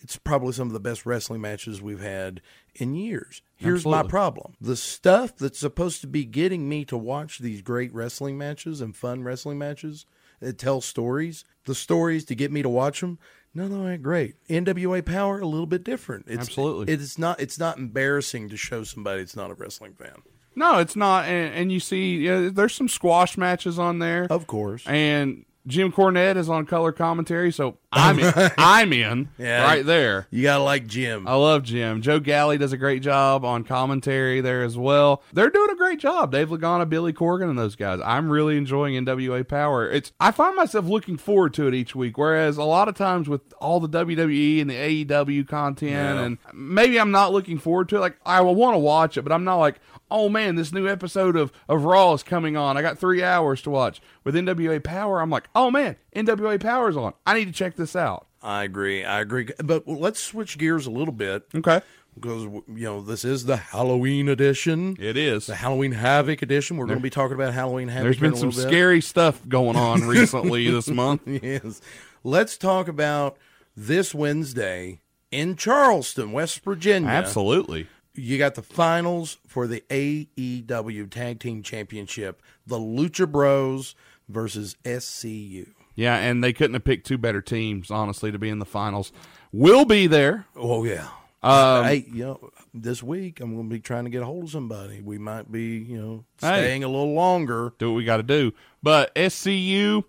It's 0.00 0.16
probably 0.16 0.52
some 0.52 0.68
of 0.68 0.72
the 0.72 0.80
best 0.80 1.06
wrestling 1.06 1.40
matches 1.40 1.80
we've 1.80 2.00
had 2.00 2.42
in 2.74 2.94
years. 2.94 3.42
Here's 3.56 3.86
my 3.86 4.02
problem 4.02 4.54
the 4.60 4.76
stuff 4.76 5.36
that's 5.36 5.58
supposed 5.58 6.00
to 6.02 6.06
be 6.06 6.24
getting 6.24 6.68
me 6.68 6.84
to 6.86 6.96
watch 6.96 7.38
these 7.38 7.62
great 7.62 7.92
wrestling 7.94 8.36
matches 8.36 8.80
and 8.80 8.94
fun 8.94 9.22
wrestling 9.22 9.58
matches 9.58 10.06
that 10.40 10.58
tell 10.58 10.80
stories, 10.80 11.44
the 11.64 11.74
stories 11.74 12.24
to 12.26 12.34
get 12.34 12.52
me 12.52 12.62
to 12.62 12.68
watch 12.68 13.00
them. 13.00 13.18
No, 13.56 13.68
no, 13.68 13.88
ain't 13.88 14.02
great. 14.02 14.34
NWA 14.48 15.00
Powerrr 15.00 15.40
a 15.40 15.46
little 15.46 15.64
bit 15.66 15.82
different. 15.82 16.26
It's, 16.28 16.40
Absolutely. 16.48 16.92
it's 16.92 17.16
not. 17.16 17.40
It's 17.40 17.58
not 17.58 17.78
embarrassing 17.78 18.50
to 18.50 18.56
show 18.58 18.84
somebody 18.84 19.22
that's 19.22 19.34
not 19.34 19.50
a 19.50 19.54
wrestling 19.54 19.94
fan. 19.94 20.22
No, 20.54 20.78
it's 20.78 20.94
not. 20.94 21.24
And, 21.24 21.54
and 21.54 21.72
you 21.72 21.80
see, 21.80 22.18
yeah, 22.18 22.50
there's 22.52 22.74
some 22.74 22.86
squash 22.88 23.38
matches 23.38 23.78
on 23.78 23.98
there, 23.98 24.26
Of 24.28 24.46
course, 24.46 24.86
and 24.86 25.46
Jim 25.66 25.90
Cornette 25.90 26.36
is 26.36 26.48
on 26.48 26.64
color 26.66 26.92
commentary, 26.92 27.50
so 27.50 27.78
I'm 27.92 28.18
in, 28.20 28.32
I'm 28.58 28.92
in 28.92 29.28
Yeah. 29.38 29.64
right 29.64 29.84
there. 29.84 30.28
you 30.30 30.42
gotta 30.44 30.62
like 30.62 30.86
Jim. 30.86 31.26
I 31.26 31.34
love 31.34 31.64
Jim. 31.64 32.02
Joe 32.02 32.20
Galli 32.20 32.56
does 32.56 32.72
a 32.72 32.76
great 32.76 33.02
job 33.02 33.44
on 33.44 33.64
commentary 33.64 34.40
there 34.40 34.62
as 34.62 34.76
well. 34.78 35.22
They're 35.32 35.50
doing 35.50 35.70
a 35.70 35.74
great 35.76 35.98
job. 35.98 36.30
Dave 36.30 36.50
Lagana, 36.50 36.88
Billy 36.88 37.12
Corgan, 37.12 37.50
and 37.50 37.58
those 37.58 37.74
guys. 37.74 38.00
I'm 38.04 38.30
really 38.30 38.56
enjoying 38.56 38.94
NWA 39.04 39.42
Powerrr. 39.44 39.92
It's 39.92 40.12
I 40.20 40.30
find 40.30 40.54
myself 40.54 40.86
looking 40.86 41.16
forward 41.16 41.52
to 41.54 41.66
it 41.66 41.74
each 41.74 41.96
week. 41.96 42.16
Whereas 42.16 42.56
a 42.58 42.64
lot 42.64 42.88
of 42.88 42.94
times 42.94 43.28
with 43.28 43.40
all 43.60 43.80
the 43.80 43.88
WWE 43.88 44.60
and 44.60 44.70
the 44.70 44.74
AEW 45.04 45.48
content, 45.48 45.90
Yeah. 45.92 46.20
and 46.22 46.38
maybe 46.54 47.00
I'm 47.00 47.10
not 47.10 47.32
looking 47.32 47.58
forward 47.58 47.88
to 47.88 47.96
it. 47.96 48.00
Like 48.00 48.18
I 48.24 48.40
will 48.40 48.54
want 48.54 48.74
to 48.74 48.78
watch 48.78 49.16
it, 49.16 49.22
but 49.22 49.32
I'm 49.32 49.44
not 49.44 49.56
like, 49.56 49.80
oh 50.10 50.28
man, 50.28 50.54
this 50.54 50.72
new 50.72 50.86
episode 50.88 51.34
of 51.36 51.50
of 51.68 51.84
Raw 51.84 52.12
is 52.12 52.22
coming 52.22 52.56
on. 52.56 52.76
I 52.76 52.82
got 52.82 52.98
three 52.98 53.24
hours 53.24 53.62
to 53.62 53.70
watch. 53.70 54.00
With 54.26 54.34
NWA 54.34 54.80
Powerrr, 54.80 55.22
I'm 55.22 55.30
like, 55.30 55.48
oh 55.54 55.70
man, 55.70 55.94
NWA 56.16 56.58
Powerrr's 56.58 56.96
on. 56.96 57.14
I 57.24 57.34
need 57.34 57.44
to 57.44 57.52
check 57.52 57.76
this 57.76 57.94
out. 57.94 58.26
I 58.42 58.64
agree. 58.64 59.04
I 59.04 59.20
agree. 59.20 59.50
But 59.62 59.86
let's 59.86 60.18
switch 60.20 60.58
gears 60.58 60.84
a 60.84 60.90
little 60.90 61.14
bit 61.14 61.44
Okay, 61.54 61.80
because 62.16 62.42
you 62.42 62.64
know 62.66 63.02
this 63.02 63.24
is 63.24 63.44
the 63.44 63.56
Halloween 63.56 64.28
edition. 64.28 64.96
it 64.98 65.16
is. 65.16 65.46
The 65.46 65.54
Halloween 65.54 65.92
Havoc 65.92 66.42
edition. 66.42 66.76
We're 66.76 66.86
going 66.86 66.98
to 66.98 67.02
be 67.04 67.08
talking 67.08 67.36
about 67.36 67.54
Halloween 67.54 67.86
Havoc. 67.86 68.02
There's 68.02 68.18
been 68.18 68.34
some 68.34 68.48
bit. 68.48 68.58
scary 68.58 69.00
stuff 69.00 69.40
going 69.48 69.76
on 69.76 70.00
recently 70.08 70.68
this 70.68 70.88
month. 70.88 71.22
yes. 71.26 71.80
Let's 72.24 72.56
talk 72.56 72.88
about 72.88 73.38
this 73.76 74.12
Wednesday 74.12 75.02
in 75.30 75.54
Charleston, 75.54 76.32
West 76.32 76.64
Virginia. 76.64 77.10
Absolutely. 77.10 77.86
You 78.14 78.38
got 78.38 78.56
the 78.56 78.62
finals 78.62 79.38
for 79.46 79.68
the 79.68 79.84
AEW 79.90 81.10
Tag 81.10 81.38
Team 81.38 81.62
Championship, 81.62 82.42
the 82.66 82.78
Lucha 82.78 83.30
Bros 83.30 83.94
versus 84.28 84.76
SCU. 84.84 85.68
Yeah, 85.94 86.16
and 86.16 86.44
they 86.44 86.52
couldn't 86.52 86.74
have 86.74 86.84
picked 86.84 87.06
two 87.06 87.16
better 87.18 87.40
teams, 87.40 87.90
honestly, 87.90 88.30
to 88.30 88.38
be 88.38 88.48
in 88.50 88.58
the 88.58 88.66
finals. 88.66 89.12
We'll 89.52 89.84
be 89.86 90.06
there. 90.06 90.46
Oh 90.54 90.84
yeah. 90.84 91.08
Um, 91.42 91.84
hey, 91.84 92.04
you 92.12 92.24
know, 92.24 92.50
this 92.74 93.02
week 93.02 93.40
I'm 93.40 93.54
going 93.54 93.68
to 93.68 93.72
be 93.74 93.78
trying 93.80 94.04
to 94.04 94.10
get 94.10 94.20
a 94.22 94.24
hold 94.26 94.44
of 94.44 94.50
somebody. 94.50 95.00
We 95.00 95.16
might 95.16 95.50
be, 95.52 95.76
you 95.78 95.96
know, 96.00 96.24
Hey. 96.40 96.62
staying 96.62 96.82
a 96.84 96.88
little 96.88 97.14
longer. 97.14 97.72
do 97.78 97.90
what 97.92 97.96
we 97.96 98.04
got 98.04 98.16
to 98.16 98.22
do. 98.24 98.52
But 98.82 99.14
SCU 99.14 100.04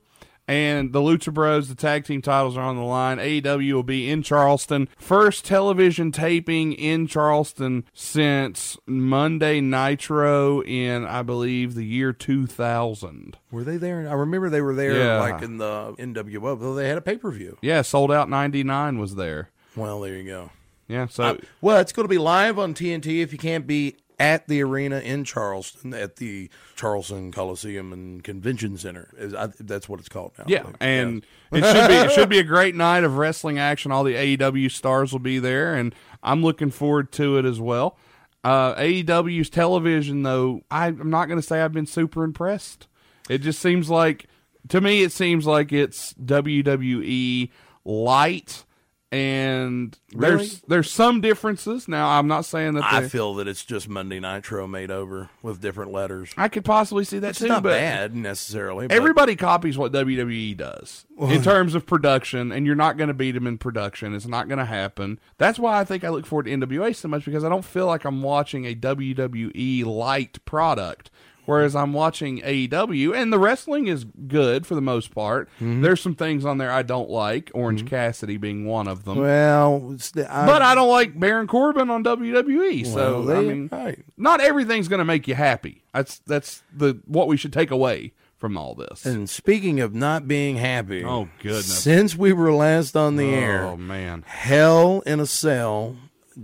and 0.47 0.93
the 0.93 0.99
Lucha 0.99 1.33
Bros, 1.33 1.67
the 1.69 1.75
tag 1.75 2.05
team 2.05 2.21
titles 2.21 2.55
are 2.57 2.61
on 2.61 2.75
the 2.77 2.83
line. 2.83 3.17
AEW 3.17 3.73
will 3.73 3.83
be 3.83 4.09
in 4.09 4.23
Charleston. 4.23 4.87
First 4.97 5.43
television 5.45 6.11
taping 6.11 6.73
in 6.73 7.07
Charleston 7.07 7.83
since 7.93 8.77
Monday 8.85 9.59
Nitro 9.61 10.61
in, 10.63 11.05
I 11.05 11.21
believe, 11.23 11.75
the 11.75 11.83
year 11.85 12.13
2000. 12.13 13.37
Were 13.51 13.63
they 13.63 13.77
there? 13.77 14.07
I 14.09 14.13
remember 14.13 14.49
they 14.49 14.61
were 14.61 14.75
there, 14.75 14.93
Yeah. 14.97 15.19
like 15.19 15.41
in 15.41 15.57
the 15.57 15.93
NWO. 15.99 16.59
Though 16.59 16.73
they 16.75 16.87
had 16.87 16.97
a 16.97 17.01
pay 17.01 17.17
per 17.17 17.31
view. 17.31 17.57
Yeah, 17.61 17.81
sold 17.81 18.11
out 18.11 18.29
99 18.29 18.99
was 18.99 19.15
there. 19.15 19.49
Well, 19.75 19.99
there 20.01 20.15
you 20.15 20.23
go. 20.23 20.49
Yeah, 20.87 21.07
so 21.07 21.37
Well, 21.61 21.79
it's 21.79 21.91
going 21.91 22.05
to 22.05 22.09
be 22.09 22.17
live 22.17 22.57
on 22.57 22.73
TNT 22.73 23.21
if 23.21 23.31
you 23.33 23.37
can't 23.37 23.67
be 23.67 23.97
at 24.19 24.47
the 24.47 24.63
arena 24.63 24.99
in 24.99 25.23
Charleston 25.23 25.93
at 25.93 26.15
the 26.15 26.49
Charleston 26.75 27.31
Coliseum 27.31 27.93
and 27.93 28.23
Convention 28.23 28.77
Center. 28.77 29.09
Is 29.17 29.33
I, 29.33 29.47
that's 29.59 29.87
what 29.87 29.99
it's 29.99 30.09
called 30.09 30.33
now. 30.37 30.45
Yeah, 30.47 30.65
and 30.79 31.25
it 31.51 31.63
should 31.63 31.87
be 31.87 31.93
it 31.93 32.11
should 32.11 32.29
be 32.29 32.39
a 32.39 32.43
great 32.55 32.75
night 32.75 33.03
of 33.03 33.17
wrestling 33.17 33.59
action. 33.59 33.91
All 33.91 34.03
the 34.03 34.15
AEW 34.15 34.71
stars 34.71 35.11
will 35.11 35.19
be 35.19 35.39
there, 35.39 35.75
and 35.75 35.93
I'm 36.23 36.41
looking 36.41 36.71
forward 36.71 37.11
to 37.13 37.37
it 37.37 37.45
as 37.45 37.59
well. 37.59 37.97
Uh, 38.43 38.75
AEW's 38.75 39.49
television, 39.49 40.23
though, 40.23 40.61
I, 40.71 40.87
I'm 40.87 41.09
not 41.09 41.25
going 41.25 41.39
to 41.39 41.45
say 41.45 41.61
I've 41.61 41.73
been 41.73 41.85
super 41.85 42.23
impressed. 42.23 42.87
It 43.29 43.39
just 43.39 43.59
seems 43.59 43.89
like, 43.89 44.27
to 44.69 44.79
me, 44.79 45.03
it 45.03 45.11
seems 45.11 45.45
like 45.45 45.73
it's 45.73 46.13
WWE 46.13 47.49
light, 47.83 48.63
and 49.11 49.97
Really? 50.13 50.35
there's 50.37 50.61
there's 50.61 50.91
some 50.91 51.21
differences. 51.21 51.87
Now, 51.87 52.09
I'm 52.09 52.27
not 52.27 52.45
saying 52.45 52.73
that 52.73 52.83
I 52.83 53.07
feel 53.07 53.35
that 53.35 53.47
it's 53.47 53.63
just 53.63 53.87
Monday 53.87 54.19
Nitro 54.19 54.67
made 54.67 54.91
over 54.91 55.29
with 55.41 55.61
different 55.61 55.91
letters. 55.91 56.31
I 56.37 56.47
could 56.49 56.65
possibly 56.65 57.03
see 57.05 57.19
that 57.19 57.29
It's 57.29 57.39
too, 57.39 57.47
not 57.47 57.63
but 57.63 57.69
bad 57.71 58.15
necessarily. 58.15 58.87
but- 58.87 58.95
Everybody 58.95 59.35
copies 59.35 59.77
what 59.77 59.91
WWE 59.93 60.55
does 60.57 61.05
in 61.19 61.41
terms 61.41 61.73
of 61.73 61.85
production, 61.85 62.51
and 62.51 62.65
you're 62.65 62.75
not 62.75 62.97
going 62.97 63.07
to 63.07 63.13
beat 63.13 63.31
them 63.31 63.47
in 63.47 63.57
production. 63.57 64.13
It's 64.13 64.27
not 64.27 64.47
going 64.47 64.59
to 64.59 64.65
happen. 64.65 65.19
That's 65.37 65.57
why 65.57 65.79
I 65.79 65.83
think 65.83 66.03
I 66.03 66.09
look 66.09 66.25
forward 66.25 66.43
to 66.45 66.51
NWA 66.51 66.93
so 66.95 67.07
much 67.07 67.25
because 67.25 67.43
I 67.43 67.49
don't 67.49 67.65
feel 67.65 67.87
like 67.87 68.03
I'm 68.05 68.21
watching 68.21 68.65
a 68.65 68.75
WWE 68.75 69.85
light 69.85 70.43
product 70.45 71.09
Whereas 71.47 71.75
I'm 71.75 71.93
watching 71.93 72.41
AEW, 72.41 73.15
and 73.15 73.31
the 73.33 73.39
wrestling 73.39 73.87
is 73.87 74.03
good 74.03 74.67
for 74.67 74.75
the 74.75 74.81
most 74.81 75.15
part. 75.15 75.47
Mm-hmm. 75.55 75.81
There's 75.81 76.01
some 76.01 76.13
things 76.13 76.43
on 76.45 76.57
there 76.57 76.69
I 76.71 76.83
don't 76.83 77.09
like, 77.09 77.49
Orange 77.53 77.85
Cassidy 77.87 78.35
being 78.37 78.65
one 78.65 78.87
of 78.87 79.05
them. 79.05 79.17
Well, 79.17 79.79
the- 80.13 80.27
I, 80.29 80.45
but 80.45 80.61
I 80.61 80.75
don't 80.75 80.89
like 80.89 81.17
Baron 81.19 81.47
Corbin 81.47 81.89
on 81.89 82.03
WWE. 82.03 82.85
so 82.85 83.23
Well, 83.23 83.37
I 83.37 83.41
mean, 83.41 83.69
right. 83.71 84.03
not 84.17 84.41
everything's 84.41 84.87
going 84.89 84.99
to 84.99 85.05
make 85.05 85.27
you 85.27 85.35
happy. 85.35 85.83
That's 85.93 86.19
that's 86.27 86.63
the 86.75 86.99
what 87.05 87.27
we 87.29 87.37
should 87.37 87.53
take 87.53 87.71
away 87.71 88.11
from 88.37 88.55
all 88.57 88.75
this. 88.75 89.05
And 89.05 89.27
speaking 89.29 89.79
of 89.79 89.95
not 89.95 90.27
being 90.27 90.57
happy, 90.57 91.03
Oh, 91.03 91.27
goodness. 91.39 91.81
Since 91.81 92.15
we 92.15 92.33
were 92.33 92.53
last 92.53 92.95
on 92.95 93.15
the 93.15 93.25
oh 93.33 93.39
air, 93.39 93.77
man, 93.77 94.23
Hell 94.27 95.01
in 95.07 95.19
a 95.19 95.25
Cell, 95.25 95.95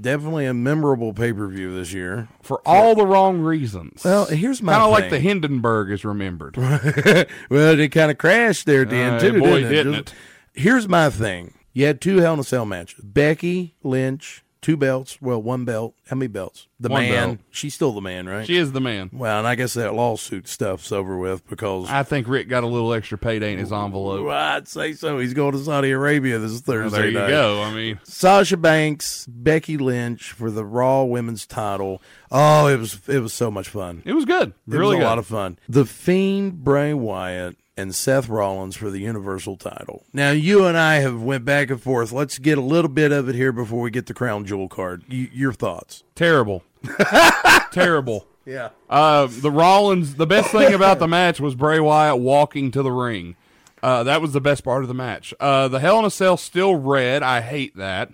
definitely 0.01 0.45
a 0.45 0.53
memorable 0.53 1.13
pay 1.13 1.31
per 1.33 1.47
view 1.47 1.73
this 1.75 1.93
year. 1.93 2.27
for 2.41 2.61
all 2.65 2.95
the 2.95 3.05
wrong 3.05 3.39
reasons. 3.41 4.03
Well, 4.03 4.25
here's 4.25 4.61
my 4.61 4.73
kind 4.73 4.83
of 4.85 4.91
like 4.91 5.09
the. 5.09 5.19
Hindenburg 5.19 5.91
is 5.91 6.03
remembered. 6.05 6.57
well, 7.49 7.79
it 7.79 7.89
kind 7.91 8.11
of 8.11 8.17
crashed 8.17 8.65
there 8.65 8.81
at 8.83 8.89
the 8.89 8.95
end 8.97 9.15
Uh, 9.17 9.19
too, 9.19 9.39
boy, 9.39 9.61
didn't, 9.61 9.69
didn't 9.71 9.93
Just- 10.05 10.13
it. 10.55 10.61
Here's 10.61 10.87
my 10.87 11.09
thing: 11.09 11.53
you 11.73 11.85
had 11.85 11.99
two 12.01 12.17
Hell 12.17 12.33
in 12.35 12.39
a 12.39 12.43
Cell 12.43 12.65
matches. 12.65 12.99
Becky 13.03 13.75
Lynch, 13.83 14.43
two 14.61 14.77
belts. 14.77 15.19
Well, 15.21 15.41
one 15.41 15.65
belt. 15.65 15.95
How 16.09 16.17
many 16.17 16.27
belts? 16.27 16.67
The 16.81 16.89
One 16.89 17.03
man. 17.03 17.27
belt. 17.29 17.39
She's 17.49 17.73
still 17.73 17.93
the 17.93 18.01
man, 18.01 18.27
right? 18.27 18.45
She 18.45 18.57
is 18.57 18.73
the 18.73 18.81
man. 18.81 19.09
well, 19.13 19.37
and 19.39 19.47
I 19.47 19.55
guess 19.55 19.73
that 19.75 19.93
lawsuit 19.93 20.49
stuff's 20.49 20.91
over 20.91 21.17
with 21.17 21.47
because 21.47 21.89
I 21.89 22.03
think 22.03 22.27
Ric 22.27 22.49
got 22.49 22.63
a 22.63 22.67
little 22.67 22.93
extra 22.93 23.17
payday 23.17 23.53
in 23.53 23.59
his 23.59 23.71
envelope. 23.71 24.25
Well, 24.25 24.37
I'd 24.37 24.67
say 24.67 24.93
so. 24.93 25.17
He's 25.19 25.33
going 25.33 25.53
to 25.53 25.59
Saudi 25.59 25.91
Arabia 25.91 26.39
this 26.39 26.59
Thursday. 26.59 26.97
there 26.97 27.07
you 27.09 27.17
night. 27.19 27.29
go. 27.29 27.63
I 27.63 27.73
mean, 27.73 27.99
Sasha 28.03 28.57
Banks, 28.57 29.25
Becky 29.29 29.77
Lynch 29.77 30.31
for 30.33 30.51
the 30.51 30.65
Raw 30.65 31.03
Women's 31.03 31.45
Title. 31.47 32.01
Oh, 32.31 32.67
it 32.67 32.77
was 32.79 32.99
it 33.07 33.19
was 33.19 33.33
so 33.33 33.49
much 33.49 33.69
fun. 33.69 34.01
it 34.05 34.13
was 34.13 34.25
good. 34.25 34.49
It 34.49 34.55
really 34.67 34.87
was 34.87 34.95
a 34.95 34.97
good. 34.99 35.05
lot 35.05 35.19
of 35.19 35.25
fun. 35.27 35.57
The 35.69 35.85
Fiend, 35.85 36.63
Bray 36.65 36.93
Wyatt, 36.93 37.55
and 37.77 37.95
Seth 37.95 38.27
Rollins 38.29 38.75
for 38.75 38.91
the 38.91 38.99
Universal 38.99 39.57
Title. 39.57 40.03
Now, 40.13 40.29
you 40.31 40.65
and 40.65 40.77
I 40.77 40.95
have 40.95 41.21
went 41.21 41.43
back 41.45 41.69
and 41.71 41.81
forth. 41.81 42.11
Let's 42.11 42.37
get 42.37 42.57
a 42.57 42.61
little 42.61 42.89
bit 42.89 43.11
of 43.11 43.27
it 43.29 43.35
here 43.35 43.51
before 43.51 43.81
we 43.81 43.89
get 43.89 44.05
the 44.05 44.13
crown 44.13 44.45
jewel 44.45 44.67
card. 44.69 45.03
Y- 45.09 45.29
your 45.33 45.53
thoughts? 45.53 46.02
Terrible. 46.15 46.63
Terrible. 47.71 48.27
Yeah. 48.45 48.69
Uh, 48.89 49.27
the 49.29 49.51
Rollins. 49.51 50.15
The 50.15 50.27
best 50.27 50.51
thing 50.51 50.73
about 50.73 50.99
the 50.99 51.07
match 51.07 51.39
was 51.39 51.55
Bray 51.55 51.79
Wyatt 51.79 52.19
walking 52.19 52.71
to 52.71 52.81
the 52.83 52.91
ring. 52.91 53.35
Uh, 53.81 54.03
that 54.03 54.21
was 54.21 54.33
the 54.33 54.41
best 54.41 54.63
part 54.63 54.83
of 54.83 54.87
the 54.87 54.93
match. 54.93 55.33
Uh, 55.39 55.67
the 55.67 55.79
Hell 55.79 55.99
in 55.99 56.05
a 56.05 56.09
Cell 56.11 56.37
still 56.37 56.75
red. 56.75 57.21
I 57.23 57.41
hate 57.41 57.75
that. 57.77 58.11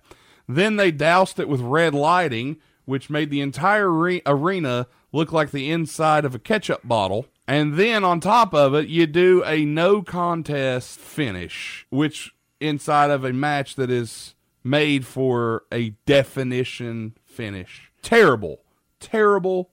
Then 0.48 0.78
they 0.78 0.90
doused 0.92 1.40
it 1.40 1.48
with 1.48 1.62
red 1.62 1.94
lighting, 1.94 2.58
which 2.86 3.10
made 3.10 3.30
the 3.30 3.42
entire 3.42 3.90
re- 3.92 4.22
arena 4.26 4.88
look 5.12 5.32
like 5.32 5.52
the 5.52 5.70
inside 5.70 6.26
of 6.26 6.34
a 6.34 6.40
ketchup 6.40 6.82
bottle. 6.84 7.28
And 7.48 7.76
then 7.76 8.04
on 8.04 8.20
top 8.20 8.54
of 8.54 8.74
it, 8.74 8.88
you 8.88 9.06
do 9.08 9.44
a 9.46 9.64
no 9.66 10.02
contest 10.02 11.00
finish, 11.00 11.86
which 11.90 12.34
inside 12.60 13.12
of 13.12 13.24
a 13.24 13.34
match 13.34 13.76
that 13.76 13.92
is 13.92 14.36
made 14.64 15.06
for 15.06 15.64
a 15.72 15.90
definition 16.06 17.16
finish. 17.40 17.90
Terrible, 18.02 18.60
terrible, 19.00 19.70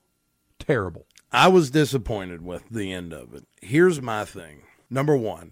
terrible. 0.61 1.05
I 1.33 1.49
was 1.49 1.73
disappointed 1.73 2.43
with 2.43 2.63
the 2.71 2.93
end 2.93 3.13
of 3.13 3.35
it. 3.35 3.45
Here's 3.61 4.01
my 4.01 4.25
thing. 4.25 4.63
Number 4.89 5.17
one, 5.17 5.51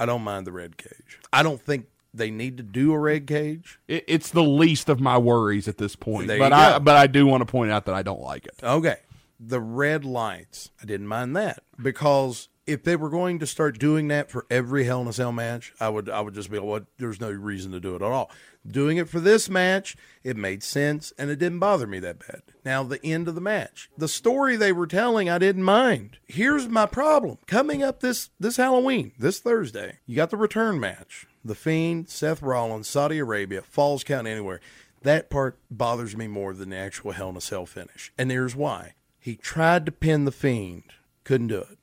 I 0.00 0.06
don't 0.06 0.22
mind 0.22 0.48
the 0.48 0.52
red 0.52 0.76
cage. 0.76 1.20
I 1.32 1.44
don't 1.44 1.62
think 1.62 1.86
they 2.12 2.32
need 2.32 2.56
to 2.56 2.64
do 2.64 2.92
a 2.92 2.98
red 2.98 3.28
cage. 3.28 3.78
It, 3.86 4.04
it's 4.08 4.30
the 4.30 4.42
least 4.42 4.88
of 4.88 4.98
my 4.98 5.16
worries 5.16 5.68
at 5.68 5.78
this 5.78 5.94
point. 5.94 6.26
There 6.26 6.40
but 6.40 6.52
I 6.52 6.72
go. 6.72 6.80
but 6.80 6.96
I 6.96 7.06
do 7.06 7.24
want 7.24 7.42
to 7.42 7.46
point 7.46 7.70
out 7.70 7.86
that 7.86 7.94
I 7.94 8.02
don't 8.02 8.20
like 8.20 8.46
it. 8.46 8.54
Okay. 8.60 8.96
The 9.38 9.60
red 9.60 10.04
lights. 10.04 10.70
I 10.82 10.86
didn't 10.86 11.06
mind 11.06 11.36
that 11.36 11.62
because 11.80 12.48
if 12.66 12.82
they 12.82 12.96
were 12.96 13.10
going 13.10 13.38
to 13.38 13.46
start 13.46 13.78
doing 13.78 14.08
that 14.08 14.30
for 14.30 14.46
every 14.50 14.84
Hell 14.84 15.02
in 15.02 15.08
a 15.08 15.12
Cell 15.12 15.32
match, 15.32 15.72
I 15.80 15.88
would 15.88 16.08
I 16.08 16.20
would 16.20 16.34
just 16.34 16.50
be 16.50 16.58
like, 16.58 16.66
well, 16.66 16.86
there's 16.98 17.20
no 17.20 17.30
reason 17.30 17.72
to 17.72 17.80
do 17.80 17.92
it 17.94 18.02
at 18.02 18.10
all. 18.10 18.30
Doing 18.66 18.96
it 18.96 19.08
for 19.08 19.20
this 19.20 19.50
match, 19.50 19.96
it 20.22 20.36
made 20.36 20.62
sense 20.62 21.12
and 21.18 21.30
it 21.30 21.38
didn't 21.38 21.58
bother 21.58 21.86
me 21.86 21.98
that 22.00 22.20
bad. 22.20 22.42
Now 22.64 22.82
the 22.82 23.04
end 23.04 23.28
of 23.28 23.34
the 23.34 23.40
match. 23.40 23.90
The 23.98 24.08
story 24.08 24.56
they 24.56 24.72
were 24.72 24.86
telling, 24.86 25.28
I 25.28 25.38
didn't 25.38 25.64
mind. 25.64 26.18
Here's 26.26 26.68
my 26.68 26.86
problem. 26.86 27.38
Coming 27.46 27.82
up 27.82 28.00
this 28.00 28.30
this 28.40 28.56
Halloween, 28.56 29.12
this 29.18 29.40
Thursday, 29.40 29.98
you 30.06 30.16
got 30.16 30.30
the 30.30 30.36
return 30.36 30.80
match. 30.80 31.26
The 31.44 31.54
Fiend, 31.54 32.08
Seth 32.08 32.40
Rollins, 32.40 32.88
Saudi 32.88 33.18
Arabia, 33.18 33.60
Falls 33.60 34.02
Count 34.02 34.26
Anywhere. 34.26 34.60
That 35.02 35.28
part 35.28 35.58
bothers 35.70 36.16
me 36.16 36.26
more 36.26 36.54
than 36.54 36.70
the 36.70 36.76
actual 36.76 37.12
Hell 37.12 37.28
in 37.28 37.36
a 37.36 37.40
Cell 37.42 37.66
finish. 37.66 38.10
And 38.16 38.30
here's 38.30 38.56
why. 38.56 38.94
He 39.18 39.36
tried 39.36 39.84
to 39.84 39.92
pin 39.92 40.24
the 40.24 40.32
Fiend, 40.32 40.84
couldn't 41.24 41.48
do 41.48 41.58
it. 41.58 41.78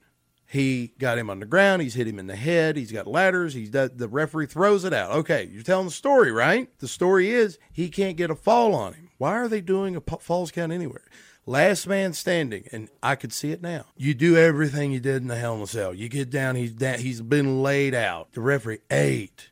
He 0.52 0.92
got 1.00 1.18
him 1.18 1.30
on 1.30 1.40
the 1.40 1.46
ground. 1.46 1.82
He's 1.82 1.94
hit 1.94 2.10
him 2.10 2.20
in 2.20 2.28
the 2.28 2.36
head. 2.36 2.76
He's 2.76 2.92
got 2.92 3.08
ladders. 3.08 3.54
He's 3.54 3.70
done, 3.70 3.92
the 3.96 4.10
referee 4.10 4.48
throws 4.48 4.84
it 4.84 4.92
out. 4.92 5.12
Okay, 5.12 5.50
you're 5.50 5.64
telling 5.64 5.86
the 5.86 5.94
story, 5.94 6.30
right? 6.30 6.68
The 6.80 6.90
story 6.90 7.30
is 7.30 7.58
he 7.72 7.88
can't 7.88 8.18
get 8.18 8.30
a 8.30 8.36
fall 8.36 8.76
on 8.76 8.96
him. 8.96 9.12
Why 9.18 9.38
are 9.38 9.48
they 9.48 9.62
doing 9.62 9.96
a 9.96 10.02
falls 10.02 10.52
count 10.52 10.74
anywhere? 10.74 11.06
Last 11.46 11.88
man 11.88 12.12
standing, 12.12 12.68
and 12.74 12.90
I 13.02 13.16
could 13.16 13.32
see 13.32 13.54
it 13.54 13.62
now. 13.62 13.86
You 13.96 14.14
do 14.14 14.36
everything 14.36 14.92
you 14.92 15.00
did 15.00 15.22
in 15.22 15.30
the 15.30 15.38
Hell 15.38 15.56
in 15.56 15.62
a 15.62 15.68
Cell. 15.68 15.94
You 15.94 16.10
get 16.10 16.30
down. 16.30 16.58
He's 16.58 16.74
down. 16.74 17.00
He's 17.00 17.22
been 17.22 17.64
laid 17.64 17.96
out. 17.96 18.34
The 18.34 18.42
referee 18.42 18.80
eight, 18.92 19.52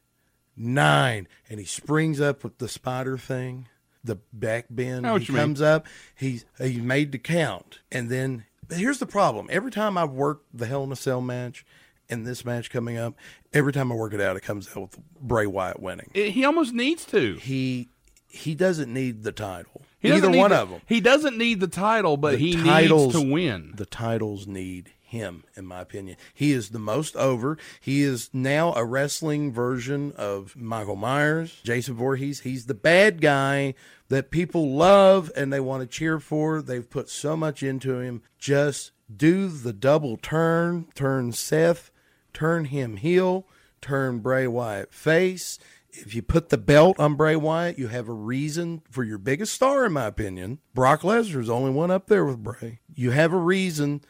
nine, 0.58 1.30
and 1.50 1.62
he 1.62 1.66
springs 1.66 2.20
up 2.20 2.44
with 2.44 2.58
the 2.58 2.68
spider 2.68 3.18
thing, 3.18 3.70
the 4.04 4.20
back 4.34 4.66
bend. 4.70 5.06
He 5.06 5.12
you 5.12 5.34
mean. 5.34 5.44
comes 5.44 5.62
up. 5.62 5.88
He's 6.14 6.44
he 6.58 6.82
made 6.82 7.14
the 7.14 7.20
count, 7.20 7.80
and 7.90 8.10
then 8.10 8.44
here's 8.72 9.00
the 9.00 9.06
problem. 9.06 9.48
Every 9.50 9.72
time 9.72 9.98
I've 9.98 10.12
worked 10.12 10.46
the 10.58 10.66
Hell 10.66 10.84
in 10.84 10.92
a 10.92 10.96
Cell 10.96 11.22
match 11.22 11.66
and 12.10 12.26
this 12.26 12.44
match 12.46 12.70
coming 12.70 12.98
up, 12.98 13.16
every 13.54 13.72
time 13.74 13.92
I 13.92 13.96
work 13.96 14.14
it 14.14 14.22
out, 14.22 14.36
it 14.38 14.42
comes 14.42 14.68
out 14.70 14.82
with 14.82 15.00
Bray 15.22 15.46
Wyatt 15.46 15.80
winning. 15.80 16.10
It- 16.14 16.32
he 16.32 16.46
almost 16.46 16.74
needs 16.74 17.06
to. 17.08 17.36
He 17.36 17.90
he 18.32 18.54
doesn't 18.54 18.94
need 18.94 19.24
the 19.24 19.32
title. 19.32 19.82
He 20.00 20.12
Either 20.12 20.30
one 20.30 20.52
the- 20.52 20.62
of 20.62 20.70
them. 20.70 20.82
He 20.86 21.02
doesn't 21.02 21.36
need 21.38 21.60
the 21.60 21.68
title, 21.68 22.16
but 22.16 22.34
The 22.34 22.38
he 22.38 22.54
titles- 22.56 23.16
needs 23.16 23.26
to 23.26 23.34
win. 23.34 23.74
The 23.76 23.88
titles 23.88 24.46
need 24.46 24.92
him, 25.10 25.44
in 25.56 25.66
my 25.66 25.82
opinion. 25.82 26.18
He 26.34 26.52
is 26.52 26.70
the 26.70 26.80
most 26.80 27.16
over. 27.16 27.58
He 27.82 28.04
is 28.04 28.30
now 28.32 28.74
a 28.74 28.86
wrestling 28.86 29.52
version 29.52 30.14
of 30.16 30.56
Michael 30.56 30.96
Myers, 30.96 31.60
Jason 31.64 31.96
Voorhees. 31.96 32.42
He's 32.42 32.68
the 32.68 32.76
bad 32.76 33.20
guy 33.20 33.74
that 34.10 34.32
people 34.32 34.76
love 34.76 35.32
and 35.36 35.52
they 35.52 35.60
want 35.60 35.82
to 35.82 35.88
cheer 35.88 36.20
for. 36.20 36.62
They've 36.62 36.90
put 36.90 37.10
so 37.10 37.36
much 37.36 37.64
into 37.64 38.00
him. 38.00 38.22
Just 38.38 38.92
do 39.14 39.48
the 39.48 39.74
double 39.74 40.18
turn, 40.18 40.88
turn 40.94 41.32
Seth, 41.32 41.92
turn 42.32 42.66
him 42.66 42.98
heel, 42.98 43.48
turn 43.82 44.20
Bray 44.20 44.48
Wyatt 44.48 44.94
face. 44.94 45.58
If 45.92 46.14
you 46.14 46.22
put 46.22 46.50
the 46.50 46.58
belt 46.58 47.00
on 47.00 47.16
Bray 47.16 47.36
Wyatt, 47.36 47.80
you 47.80 47.88
have 47.88 48.08
a 48.08 48.14
reason 48.14 48.84
for 48.92 49.04
your 49.04 49.18
biggest 49.18 49.54
star, 49.54 49.86
in 49.86 49.94
my 49.94 50.06
opinion. 50.06 50.60
Brock 50.76 51.02
Lesnar's 51.02 51.48
the 51.48 51.54
only 51.54 51.72
one 51.72 51.90
up 51.90 52.08
there 52.08 52.26
with 52.26 52.44
Bray. 52.44 52.80
You 52.94 53.10
have 53.12 53.34
a 53.34 53.38
reason 53.38 54.02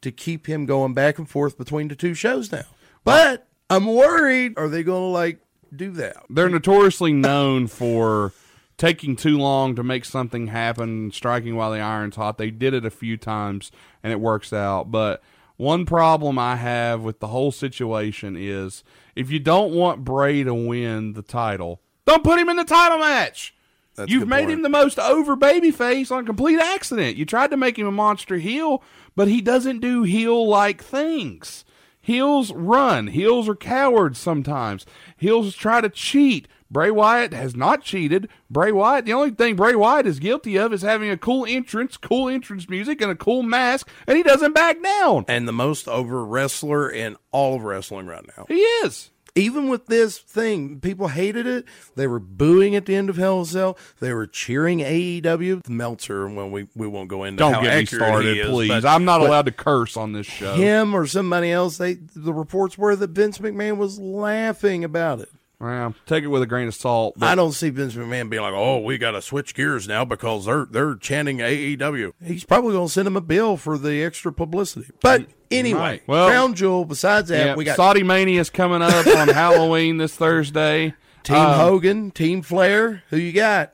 to 0.00 0.12
keep 0.12 0.46
him 0.46 0.66
going 0.66 0.94
back 0.94 1.18
and 1.18 1.28
forth 1.28 1.58
between 1.58 1.88
the 1.88 1.96
two 1.96 2.14
shows 2.14 2.52
now. 2.52 2.64
But 3.04 3.46
I'm 3.70 3.86
worried, 3.86 4.54
are 4.56 4.68
they 4.68 4.82
going 4.82 5.02
to 5.02 5.08
like 5.08 5.40
do 5.74 5.90
that? 5.92 6.16
They're 6.30 6.48
notoriously 6.48 7.12
known 7.12 7.66
for 7.66 8.32
taking 8.76 9.16
too 9.16 9.38
long 9.38 9.74
to 9.76 9.82
make 9.82 10.04
something 10.04 10.46
happen, 10.46 11.10
striking 11.10 11.56
while 11.56 11.72
the 11.72 11.80
iron's 11.80 12.16
hot. 12.16 12.38
They 12.38 12.50
did 12.50 12.74
it 12.74 12.84
a 12.84 12.90
few 12.90 13.16
times 13.16 13.70
and 14.02 14.12
it 14.12 14.20
works 14.20 14.52
out. 14.52 14.90
But 14.90 15.22
one 15.56 15.84
problem 15.84 16.38
I 16.38 16.56
have 16.56 17.02
with 17.02 17.18
the 17.18 17.26
whole 17.26 17.50
situation 17.50 18.36
is 18.38 18.84
if 19.16 19.30
you 19.30 19.40
don't 19.40 19.74
want 19.74 20.04
Bray 20.04 20.44
to 20.44 20.54
win 20.54 21.14
the 21.14 21.22
title, 21.22 21.80
don't 22.06 22.24
put 22.24 22.38
him 22.38 22.48
in 22.48 22.56
the 22.56 22.64
title 22.64 22.98
match. 22.98 23.54
That's 23.96 24.12
You've 24.12 24.28
made 24.28 24.42
point. 24.42 24.52
him 24.52 24.62
the 24.62 24.68
most 24.68 25.00
over 25.00 25.36
babyface 25.36 26.12
on 26.12 26.24
complete 26.24 26.60
accident. 26.60 27.16
You 27.16 27.26
tried 27.26 27.50
to 27.50 27.56
make 27.56 27.76
him 27.76 27.88
a 27.88 27.92
monster 27.92 28.36
heel, 28.36 28.80
but 29.18 29.26
he 29.26 29.40
doesn't 29.40 29.80
do 29.80 30.04
heel 30.04 30.46
like 30.46 30.80
things. 30.80 31.64
Heels 32.00 32.52
run. 32.52 33.08
Heels 33.08 33.48
are 33.48 33.56
cowards 33.56 34.16
sometimes. 34.16 34.86
Heels 35.16 35.56
try 35.56 35.80
to 35.80 35.88
cheat. 35.88 36.46
Bray 36.70 36.92
Wyatt 36.92 37.32
has 37.32 37.56
not 37.56 37.82
cheated. 37.82 38.28
Bray 38.48 38.70
Wyatt, 38.70 39.06
the 39.06 39.14
only 39.14 39.32
thing 39.32 39.56
Bray 39.56 39.74
Wyatt 39.74 40.06
is 40.06 40.20
guilty 40.20 40.56
of 40.56 40.72
is 40.72 40.82
having 40.82 41.10
a 41.10 41.16
cool 41.16 41.44
entrance, 41.46 41.96
cool 41.96 42.28
entrance 42.28 42.68
music, 42.68 43.00
and 43.00 43.10
a 43.10 43.16
cool 43.16 43.42
mask, 43.42 43.88
and 44.06 44.16
he 44.16 44.22
doesn't 44.22 44.54
back 44.54 44.80
down. 44.80 45.24
And 45.26 45.48
the 45.48 45.52
most 45.52 45.88
over 45.88 46.24
wrestler 46.24 46.88
in 46.88 47.16
all 47.32 47.56
of 47.56 47.64
wrestling 47.64 48.06
right 48.06 48.24
now. 48.36 48.44
He 48.46 48.60
is. 48.60 49.10
Even 49.38 49.68
with 49.68 49.86
this 49.86 50.18
thing, 50.18 50.80
people 50.80 51.08
hated 51.08 51.46
it. 51.46 51.64
They 51.96 52.06
were 52.06 52.18
booing 52.18 52.74
at 52.74 52.86
the 52.86 52.94
end 52.94 53.08
of 53.10 53.16
Hell 53.16 53.40
in 53.40 53.44
Cell. 53.46 53.78
They 54.00 54.12
were 54.12 54.26
cheering 54.26 54.80
AEW. 54.80 55.68
Meltzer, 55.68 56.28
when 56.28 56.50
we, 56.50 56.68
we 56.74 56.86
won't 56.86 57.08
go 57.08 57.24
into 57.24 57.38
Don't 57.38 57.54
how 57.54 57.62
get 57.62 57.78
me 57.78 57.84
started, 57.86 58.36
is, 58.38 58.46
please. 58.48 58.68
but- 58.68 58.84
I'm 58.84 59.04
not 59.04 59.20
allowed 59.20 59.46
to 59.46 59.52
curse 59.52 59.96
on 59.96 60.12
this 60.12 60.26
show. 60.26 60.54
him 60.54 60.94
or 60.94 61.06
somebody 61.06 61.50
else. 61.50 61.78
They 61.78 61.94
the 61.94 62.32
reports 62.34 62.76
were 62.76 62.96
that 62.96 63.10
Vince 63.10 63.38
McMahon 63.38 63.76
was 63.76 63.98
laughing 63.98 64.84
about 64.84 65.20
it. 65.20 65.28
Well, 65.60 65.94
take 66.06 66.22
it 66.22 66.28
with 66.28 66.42
a 66.42 66.46
grain 66.46 66.68
of 66.68 66.74
salt. 66.74 67.14
I 67.20 67.34
don't 67.34 67.50
see 67.50 67.70
Vince 67.70 67.94
McMahon 67.94 68.30
being 68.30 68.42
like, 68.42 68.54
"Oh, 68.54 68.78
we 68.78 68.96
got 68.96 69.10
to 69.12 69.22
switch 69.22 69.54
gears 69.54 69.88
now 69.88 70.04
because 70.04 70.44
they're 70.44 70.66
they're 70.70 70.94
chanting 70.94 71.38
AEW." 71.38 72.12
He's 72.22 72.44
probably 72.44 72.72
going 72.72 72.86
to 72.86 72.92
send 72.92 73.08
him 73.08 73.16
a 73.16 73.20
bill 73.20 73.56
for 73.56 73.76
the 73.76 74.04
extra 74.04 74.32
publicity. 74.32 74.86
But 75.00 75.26
anyway, 75.50 75.78
might. 75.80 76.02
Well- 76.08 76.28
Crown 76.28 76.54
Jewel. 76.54 76.84
Besides 76.84 77.28
that, 77.30 77.44
yeah, 77.46 77.54
we 77.56 77.64
got 77.64 77.76
Saudi 77.76 78.04
Mania 78.04 78.40
is 78.40 78.50
coming 78.50 78.82
up 78.82 79.04
on 79.06 79.28
Halloween 79.34 79.96
this 79.96 80.14
Thursday. 80.14 80.94
Team 81.24 81.36
Um, 81.36 81.54
Hogan, 81.58 82.10
Team 82.12 82.42
Flair. 82.42 83.02
Who 83.10 83.16
you 83.16 83.32
got? 83.32 83.72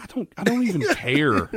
I 0.00 0.06
don't. 0.06 0.28
I 0.36 0.44
don't 0.44 0.62
even 0.62 0.82
care. 0.94 1.50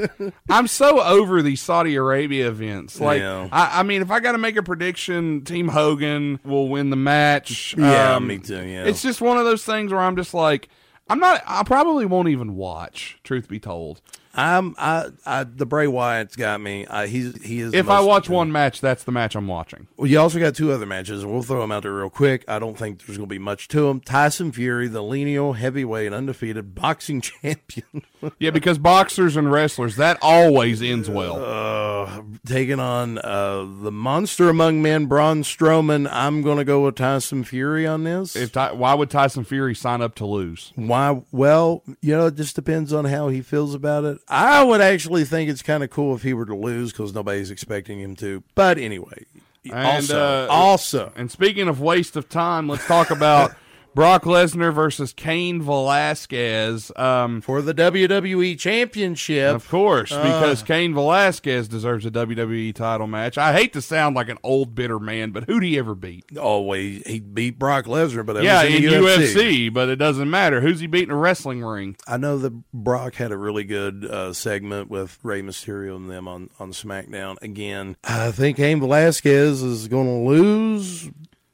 I'm 0.50 0.65
so 0.67 1.00
over 1.01 1.41
these 1.43 1.62
Saudi 1.62 1.95
Arabia 1.95 2.48
events. 2.48 3.00
Like, 3.00 3.19
Yeah. 3.19 3.48
I, 3.51 3.81
I 3.81 3.83
mean, 3.83 4.01
if 4.01 4.10
I 4.10 4.19
got 4.19 4.31
to 4.31 4.38
make 4.39 4.55
a 4.57 4.63
prediction, 4.63 5.43
Team 5.43 5.67
Hogan 5.67 6.39
will 6.43 6.67
win 6.67 6.89
the 6.89 6.95
match. 6.95 7.75
Yeah, 7.77 8.15
Um, 8.15 8.25
me 8.27 8.39
too. 8.39 8.55
Yeah, 8.65 8.86
It's 8.86 9.01
just 9.03 9.21
one 9.21 9.38
of 9.38 9.45
those 9.45 9.63
things 9.63 9.91
where 9.91 10.01
I'm 10.01 10.15
just 10.15 10.33
like, 10.33 10.69
I'm 11.07 11.19
not. 11.19 11.43
I 11.45 11.63
probably 11.63 12.05
won't 12.05 12.29
even 12.29 12.55
watch. 12.55 13.19
Truth 13.24 13.48
be 13.48 13.60
told, 13.60 14.01
I'm 14.33 14.75
I, 14.77 15.07
I 15.25 15.43
the 15.43 15.65
Bray 15.65 15.88
Wyatt's 15.88 16.35
got 16.35 16.61
me. 16.61 16.85
I, 16.88 17.07
he's 17.07 17.41
he 17.43 17.59
is. 17.59 17.73
if 17.73 17.89
I 17.89 18.00
watch 18.00 18.29
one 18.29 18.51
match, 18.51 18.79
that's 18.81 19.03
the 19.03 19.11
match 19.11 19.35
I'm 19.35 19.47
watching. 19.47 19.88
Well, 19.97 20.07
you 20.07 20.19
also 20.19 20.39
got 20.39 20.55
two 20.55 20.71
other 20.71 20.85
matches, 20.85 21.23
and 21.23 21.31
we'll 21.31 21.43
throw 21.43 21.61
them 21.61 21.71
out 21.71 21.83
there 21.83 21.93
real 21.93 22.09
quick. 22.09 22.45
I 22.47 22.59
don't 22.59 22.77
think 22.77 23.05
there's 23.05 23.17
going 23.17 23.27
to 23.27 23.33
be 23.33 23.39
much 23.39 23.67
to 23.69 23.88
them. 23.88 24.00
Tyson 24.00 24.51
Fury, 24.51 24.88
the 24.88 25.01
lineal 25.03 25.53
heavyweight 25.53 26.13
undefeated 26.13 26.73
boxing 26.75 27.21
champion, 27.21 28.03
Yeah, 28.39 28.51
because 28.51 28.77
boxers 28.77 29.35
and 29.35 29.51
wrestlers 29.51 29.97
that 29.97 30.17
always 30.21 30.81
ends 30.81 31.09
well. 31.09 31.43
uh, 31.43 32.21
taking 32.45 32.79
on 32.79 33.17
uh, 33.17 33.65
the 33.81 33.91
monster 33.91 34.50
among 34.50 34.81
men, 34.81 35.05
Braun 35.07 35.43
Strowman. 35.43 36.07
I'm 36.11 36.41
going 36.41 36.57
to 36.57 36.63
go 36.65 36.85
with 36.85 36.95
Tyson 36.95 37.43
Fury 37.43 37.85
on 37.85 38.03
this. 38.05 38.35
If 38.35 38.53
Ty, 38.53 38.71
why 38.73 38.93
would 38.93 39.09
Tyson 39.09 39.43
Fury 39.43 39.75
sign 39.75 40.01
up 40.01 40.15
to 40.15 40.25
lose? 40.25 40.71
Why? 40.75 41.21
Well, 41.31 41.83
you 42.01 42.15
know, 42.15 42.27
it 42.27 42.35
just 42.35 42.55
depends 42.55 42.93
on 42.93 43.05
how 43.05 43.27
he 43.27 43.41
feels 43.41 43.73
about 43.75 44.05
it. 44.05 44.19
I 44.27 44.63
would 44.63 44.81
actually 44.81 45.25
think 45.25 45.49
it's 45.49 45.61
kind 45.61 45.83
of 45.83 45.89
cool 45.89 46.15
if 46.15 46.23
he 46.23 46.33
were 46.33 46.45
to 46.45 46.55
lose 46.55 46.91
because 46.91 47.13
nobody's 47.13 47.51
expecting 47.51 47.99
him 47.99 48.15
to. 48.17 48.43
But 48.55 48.77
anyway, 48.77 49.25
And, 49.65 49.73
also, 49.73 50.19
uh, 50.19 50.47
also, 50.49 51.13
And 51.15 51.29
speaking 51.29 51.67
of 51.67 51.79
waste 51.81 52.15
of 52.15 52.29
time, 52.29 52.67
let's 52.67 52.85
talk 52.87 53.11
about 53.11 53.53
Brock 53.93 54.24
Lesnar 54.24 54.74
versus 54.74 55.12
Cain 55.13 55.62
Velasquez. 55.62 56.91
Um, 56.95 57.41
for 57.41 57.62
the 57.62 57.74
WWE 57.74 58.57
Championship, 58.57 59.53
of 59.55 59.67
course, 59.67 60.12
Uh. 60.12 60.24
because 60.24 60.63
Cain 60.63 60.93
Velasquez 60.93 61.67
deserves 61.67 62.05
a 62.05 62.12
WWE 62.12 62.74
title 62.74 63.07
match. 63.07 63.38
I 63.38 63.53
hate 63.53 63.74
to 63.74 63.81
sound 63.81 64.15
like 64.15 64.29
an 64.29 64.38
old 64.43 64.75
bitter 64.75 65.00
man, 65.00 65.31
but 65.31 65.43
who'd 65.45 65.63
he 65.63 65.77
ever 65.77 65.95
beat? 65.95 66.25
always 66.38 67.05
he 67.05 67.13
he 67.13 67.19
beat 67.19 67.60
Brock 67.60 67.86
Lesnar, 67.86 68.25
but 68.25 68.38
it 68.38 68.43
yeah, 68.43 68.63
was 68.63 68.74
in 68.74 68.83
in, 68.86 68.89
UFC. 69.03 69.33
UFC. 69.36 69.74
but 69.74 69.89
it 69.89 69.98
doesn't 69.98 70.29
matter. 70.29 70.62
Who's 70.62 70.79
he 70.79 70.88
beat 70.88 71.03
in 71.03 71.12
a 71.12 71.15
wrestling 71.15 71.63
ring? 71.63 71.95
I 72.07 72.17
know 72.17 72.38
that 72.38 72.51
Brock 72.74 73.15
had 73.15 73.31
a 73.31 73.38
really 73.38 73.63
good 73.63 74.05
uh, 74.05 74.33
segment 74.33 74.89
with 74.89 75.19
Rey 75.24 75.41
Mysterio 75.41 75.95
and 75.98 76.10
them 76.10 76.27
on, 76.27 76.50
on 76.60 76.71
SmackDown. 76.71 77.41
Again, 77.41 77.98
I 78.03 78.31
think 78.31 78.57
Cain 78.57 78.79
Velasquez 78.79 79.62
is 79.62 79.88
going 79.88 80.07
to 80.07 80.29
lose. 80.29 81.10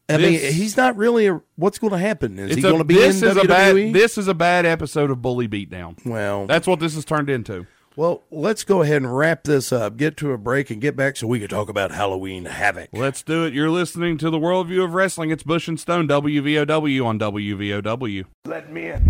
I 0.09 0.17
mean, 0.17 0.39
he's 0.53 0.77
not 0.77 0.95
really. 0.95 1.27
A, 1.27 1.41
what's 1.57 1.79
going 1.79 1.91
to 1.91 1.99
happen? 1.99 2.39
Is 2.39 2.55
he 2.55 2.61
going 2.61 2.77
to 2.77 2.83
be 2.85 2.95
this 2.95 3.21
in 3.21 3.29
is 3.29 3.37
a 3.37 3.43
bad 3.45 3.75
this 3.93 4.17
is 4.17 4.27
a 4.27 4.33
bad 4.33 4.65
episode 4.65 5.11
of 5.11 5.21
Bully 5.21 5.47
Beatdown. 5.47 5.97
well, 6.05 6.47
That's 6.47 6.65
what 6.67 6.79
this 6.79 6.95
has 6.95 7.03
turned 7.03 7.29
into. 7.29 7.67
well, 7.97 8.23
let's 8.31 8.63
go 8.63 8.81
ahead 8.83 8.97
and 8.97 9.17
wrap 9.17 9.43
this 9.43 9.73
up. 9.73 9.97
Get 9.97 10.15
to 10.17 10.31
a 10.31 10.37
break 10.37 10.69
and 10.69 10.79
get 10.79 10.95
back 10.95 11.17
so 11.17 11.27
we 11.27 11.39
can 11.39 11.49
talk 11.49 11.67
about 11.67 11.91
Halloween 11.91 12.45
Havoc. 12.45 12.89
Let's 12.93 13.21
do 13.21 13.43
it. 13.45 13.53
You're 13.53 13.69
listening 13.69 14.17
to 14.19 14.29
the 14.29 14.39
Worldview 14.39 14.83
of 14.85 14.93
Wrestling. 14.93 15.29
It's 15.31 15.43
Bush 15.43 15.67
and 15.67 15.77
Stone, 15.79 16.07
WVOW 16.07 17.05
on 17.05 17.19
WVOW. 17.19 18.25
Let 18.45 18.71
me 18.71 18.91
in. 18.91 19.07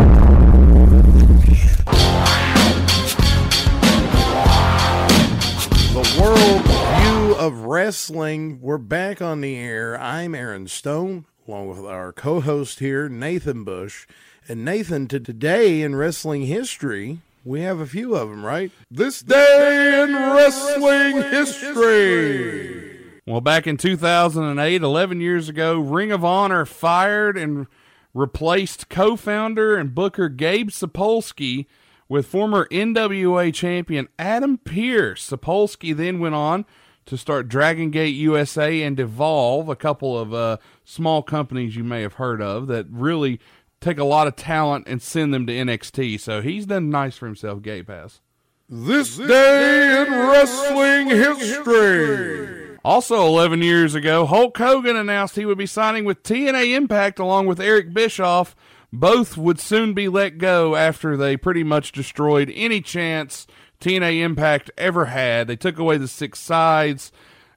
World 6.16 6.64
View 6.64 7.36
of 7.36 7.66
Wrestling. 7.66 8.60
We're 8.62 8.78
back 8.78 9.22
on 9.22 9.42
the 9.42 9.56
air. 9.58 10.00
I'm 10.00 10.34
Aaron 10.34 10.68
Stone, 10.68 11.26
along 11.48 11.68
with 11.68 11.80
our 11.80 12.14
co 12.14 12.42
host 12.42 12.80
here, 12.80 13.10
Nathan 13.10 13.64
Bush. 13.64 14.08
And 14.48 14.64
Nathan, 14.64 15.08
to 15.10 15.20
today 15.20 15.82
in 15.82 15.96
wrestling 15.96 16.44
history, 16.44 17.20
we 17.44 17.62
have 17.62 17.80
a 17.80 17.86
few 17.86 18.16
of 18.16 18.30
them, 18.30 18.46
right? 18.46 18.72
This 18.90 19.22
day 19.22 20.04
in 20.04 20.14
wrestling 20.16 21.22
history. 21.32 22.88
Well, 23.26 23.42
back 23.42 23.68
in 23.68 23.78
2008, 23.78 24.82
11 24.82 25.22
years 25.22 25.50
ago, 25.50 25.78
Ring 25.80 26.12
of 26.12 26.24
Honor 26.24 26.66
fired 26.66 27.38
and 27.38 27.68
replaced 28.14 28.90
co 28.90 29.16
founder 29.16 29.76
and 29.78 29.94
booker 29.94 30.30
Gabe 30.30 30.70
Sapolsky 30.70 31.66
with 32.10 32.26
former 32.26 32.68
NWA 32.72 33.54
champion 33.54 34.08
Adam 34.18 34.58
Pearce. 34.58 35.30
Sapolsky 35.30 35.96
then 35.96 36.20
went 36.20 36.36
on 36.36 36.66
to 37.06 37.18
start 37.18 37.48
Dragon 37.48 37.90
Gate 37.90 38.16
USA 38.16 38.82
and 38.84 39.00
Evolve, 39.00 39.70
a 39.70 39.76
couple 39.76 40.18
of 40.18 40.34
uh, 40.34 40.58
small 40.84 41.24
companies 41.24 41.76
you 41.76 41.84
may 41.84 42.02
have 42.02 42.14
heard 42.14 42.42
of 42.42 42.68
that 42.68 42.86
really 42.90 43.40
take 43.80 43.98
a 43.98 44.04
lot 44.04 44.28
of 44.28 44.36
talent 44.36 44.88
and 44.88 45.02
send 45.02 45.34
them 45.34 45.48
to 45.48 45.54
NXT. 45.54 46.20
So 46.20 46.42
he's 46.42 46.66
done 46.66 46.90
nice 46.90 47.16
for 47.16 47.26
himself, 47.26 47.62
Gabe 47.62 47.90
has. 47.90 48.22
This 48.70 49.18
day 49.18 50.02
in 50.02 50.12
wrestling 50.12 51.08
history. 51.08 52.78
Also, 52.84 53.26
11 53.26 53.62
years 53.62 53.96
ago, 53.96 54.26
Hulk 54.26 54.58
Hogan 54.58 54.96
announced 54.96 55.36
he 55.36 55.46
would 55.46 55.58
be 55.58 55.66
signing 55.66 56.04
with 56.06 56.24
TNA 56.24 56.76
Impact 56.76 57.20
along 57.20 57.48
with 57.48 57.60
Eric 57.60 57.94
Bischoff. 57.94 58.56
Both 59.00 59.38
would 59.38 59.60
soon 59.60 59.94
be 59.94 60.08
let 60.08 60.40
go 60.40 60.76
after 60.76 61.16
they 61.16 61.38
pretty 61.38 61.64
much 61.64 61.92
destroyed 61.92 62.52
any 62.56 62.82
chance 62.82 63.46
TNA 63.80 64.22
Impact 64.22 64.72
ever 64.76 65.06
had. 65.06 65.46
They 65.48 65.56
took 65.56 65.78
away 65.78 65.98
the 65.98 66.08
six 66.08 66.40
sides 66.40 67.12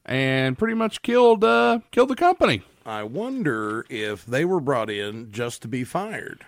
and 0.04 0.58
pretty 0.58 0.74
much 0.74 1.00
killed 1.00 1.42
uh, 1.42 1.78
killed 1.92 2.10
the 2.10 2.16
company. 2.16 2.62
I 2.84 3.04
wonder 3.04 3.86
if 3.88 4.26
they 4.26 4.44
were 4.44 4.60
brought 4.60 4.90
in 4.90 5.32
just 5.32 5.62
to 5.62 5.68
be 5.68 5.82
fired. 5.82 6.44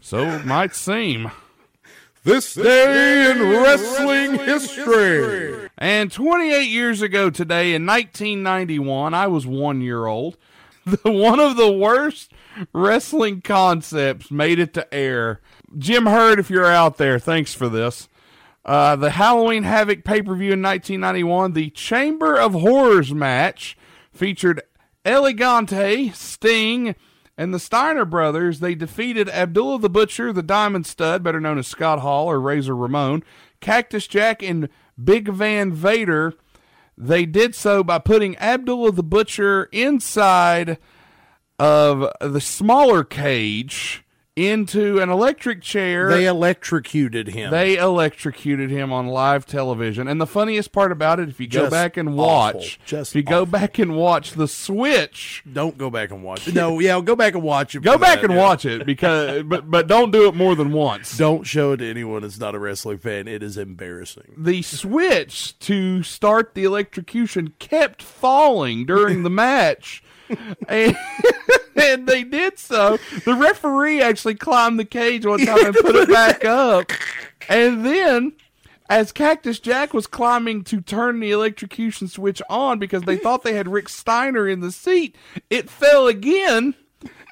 So 0.00 0.20
it 0.20 0.46
might 0.46 0.76
seem. 0.76 1.32
This 2.22 2.54
day 2.54 3.32
in 3.32 3.40
wrestling 3.40 4.38
history. 4.38 5.70
And 5.76 6.12
28 6.12 6.68
years 6.68 7.02
ago 7.02 7.30
today, 7.30 7.74
in 7.74 7.84
1991, 7.84 9.12
I 9.12 9.26
was 9.26 9.44
one 9.44 9.80
year 9.80 10.06
old. 10.06 10.36
The, 11.02 11.10
one 11.10 11.40
of 11.40 11.56
the 11.56 11.72
worst 11.72 12.32
wrestling 12.72 13.40
concepts 13.40 14.30
made 14.30 14.60
it 14.60 14.72
to 14.74 14.94
air. 14.94 15.40
Jim 15.76 16.06
Herd, 16.06 16.38
if 16.38 16.48
you're 16.48 16.64
out 16.64 16.96
there, 16.96 17.18
thanks 17.18 17.52
for 17.52 17.68
this. 17.68 18.08
Uh, 18.64 18.94
the 18.94 19.10
Halloween 19.10 19.64
Havoc 19.64 20.04
pay 20.04 20.22
per 20.22 20.36
view 20.36 20.52
in 20.52 20.62
1991, 20.62 21.54
the 21.54 21.70
Chamber 21.70 22.38
of 22.38 22.52
Horrors 22.52 23.12
match 23.12 23.76
featured 24.12 24.62
El 25.04 25.24
Gigante, 25.24 26.14
Sting, 26.14 26.94
and 27.36 27.52
the 27.52 27.58
Steiner 27.58 28.04
brothers. 28.04 28.60
They 28.60 28.74
defeated 28.74 29.28
Abdullah 29.28 29.80
the 29.80 29.90
Butcher, 29.90 30.32
the 30.32 30.42
Diamond 30.42 30.86
Studd, 30.86 31.22
better 31.22 31.40
known 31.40 31.58
as 31.58 31.66
Scott 31.66 32.00
Hall 32.00 32.28
or 32.28 32.40
Razor 32.40 32.76
Ramon, 32.76 33.22
Cactus 33.60 34.06
Jack, 34.06 34.42
and 34.42 34.68
Big 35.02 35.28
Van 35.28 35.72
Vader. 35.72 36.34
They 36.98 37.26
did 37.26 37.54
so 37.54 37.84
by 37.84 37.98
putting 37.98 38.38
Abdullah 38.38 38.92
the 38.92 39.02
Butcher 39.02 39.68
inside 39.72 40.78
of 41.58 42.10
the 42.20 42.40
smaller 42.40 43.04
cage 43.04 44.04
into 44.36 45.00
an 45.00 45.08
electric 45.08 45.62
chair. 45.62 46.10
They 46.10 46.26
electrocuted 46.26 47.28
him. 47.28 47.50
They 47.50 47.78
electrocuted 47.78 48.70
him 48.70 48.92
on 48.92 49.06
live 49.06 49.46
television. 49.46 50.06
And 50.06 50.20
the 50.20 50.26
funniest 50.26 50.72
part 50.72 50.92
about 50.92 51.18
it, 51.18 51.30
if 51.30 51.40
you 51.40 51.48
go 51.48 51.60
Just 51.62 51.70
back 51.70 51.96
and 51.96 52.10
awful. 52.10 52.16
watch, 52.60 52.78
Just 52.84 53.12
if 53.12 53.16
you 53.16 53.22
go 53.22 53.46
back 53.46 53.78
and 53.78 53.96
watch 53.96 54.32
the 54.32 54.46
switch, 54.46 55.42
Don't 55.50 55.78
go 55.78 55.88
back 55.88 56.10
and 56.10 56.22
watch 56.22 56.46
it. 56.46 56.54
No, 56.54 56.78
yeah, 56.78 57.00
go 57.00 57.16
back 57.16 57.34
and 57.34 57.42
watch 57.42 57.74
it. 57.74 57.82
go 57.82 57.96
back 57.96 58.16
that, 58.20 58.24
and 58.26 58.34
yeah. 58.34 58.38
watch 58.38 58.66
it 58.66 58.84
because, 58.84 59.42
but 59.46 59.70
but 59.70 59.86
don't 59.86 60.10
do 60.10 60.28
it 60.28 60.34
more 60.34 60.54
than 60.54 60.70
once. 60.72 61.16
Don't 61.16 61.44
show 61.44 61.72
it 61.72 61.78
to 61.78 61.88
anyone 61.90 62.20
that's 62.22 62.38
not 62.38 62.54
a 62.54 62.58
wrestling 62.58 62.98
fan. 62.98 63.26
It 63.26 63.42
is 63.42 63.56
embarrassing. 63.56 64.34
The 64.36 64.60
switch 64.60 65.58
to 65.60 66.02
start 66.02 66.54
the 66.54 66.64
electrocution 66.64 67.54
kept 67.58 68.02
falling 68.02 68.84
during 68.84 69.22
the 69.22 69.30
match. 69.46 70.02
And, 70.68 70.96
and 71.76 72.06
they 72.06 72.24
did 72.24 72.58
so. 72.58 72.98
The 73.24 73.34
referee 73.34 74.02
actually 74.02 74.34
climbed 74.34 74.78
the 74.78 74.84
cage 74.84 75.26
one 75.26 75.44
time 75.44 75.66
and 75.66 75.74
put 75.74 75.96
it 75.96 76.08
back 76.08 76.44
up. 76.44 76.90
And 77.48 77.84
then, 77.84 78.32
as 78.88 79.12
Cactus 79.12 79.58
Jack 79.58 79.94
was 79.94 80.06
climbing 80.06 80.64
to 80.64 80.80
turn 80.80 81.20
the 81.20 81.30
electrocution 81.30 82.08
switch 82.08 82.40
on 82.48 82.78
because 82.78 83.02
they 83.02 83.16
thought 83.16 83.42
they 83.42 83.54
had 83.54 83.68
Rick 83.68 83.88
Steiner 83.88 84.48
in 84.48 84.60
the 84.60 84.72
seat, 84.72 85.16
it 85.50 85.68
fell 85.70 86.06
again. 86.06 86.74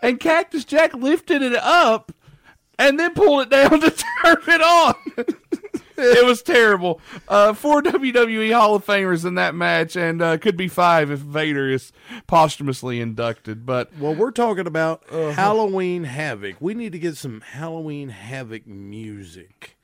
And 0.03 0.21
Cactus 0.21 0.65
Jack 0.65 0.95
lifted 0.95 1.43
it 1.43 1.55
up 1.57 2.13
and 2.79 2.99
then 2.99 3.15
pulled 3.15 3.43
it 3.43 3.51
down 3.51 3.71
to 3.81 3.91
turn 3.91 4.43
it 4.49 4.61
on. 4.61 4.95
It 5.97 6.25
was 6.25 6.43
terrible. 6.43 7.01
Uh, 7.29 7.53
four 7.53 7.83
WWE 7.83 8.53
Hall 8.53 8.75
of 8.75 8.85
Famers 8.85 9.25
in 9.25 9.35
that 9.37 9.55
match, 9.55 9.97
and 9.97 10.21
uh, 10.23 10.39
could 10.39 10.57
be 10.57 10.69
five 10.69 11.11
if 11.11 11.19
Vader 11.21 11.71
is 11.71 11.93
posthumously 12.27 13.01
inducted. 13.01 13.65
But 13.67 13.97
Well, 13.99 14.15
we're 14.15 14.31
talking 14.31 14.67
about 14.67 15.03
Halloween 15.11 16.05
Havoc. 16.05 16.57
We 16.61 16.75
need 16.75 16.93
to 16.93 16.99
get 16.99 17.17
some 17.17 17.41
Halloween 17.41 18.09
Havoc 18.11 18.67
music. 18.67 19.77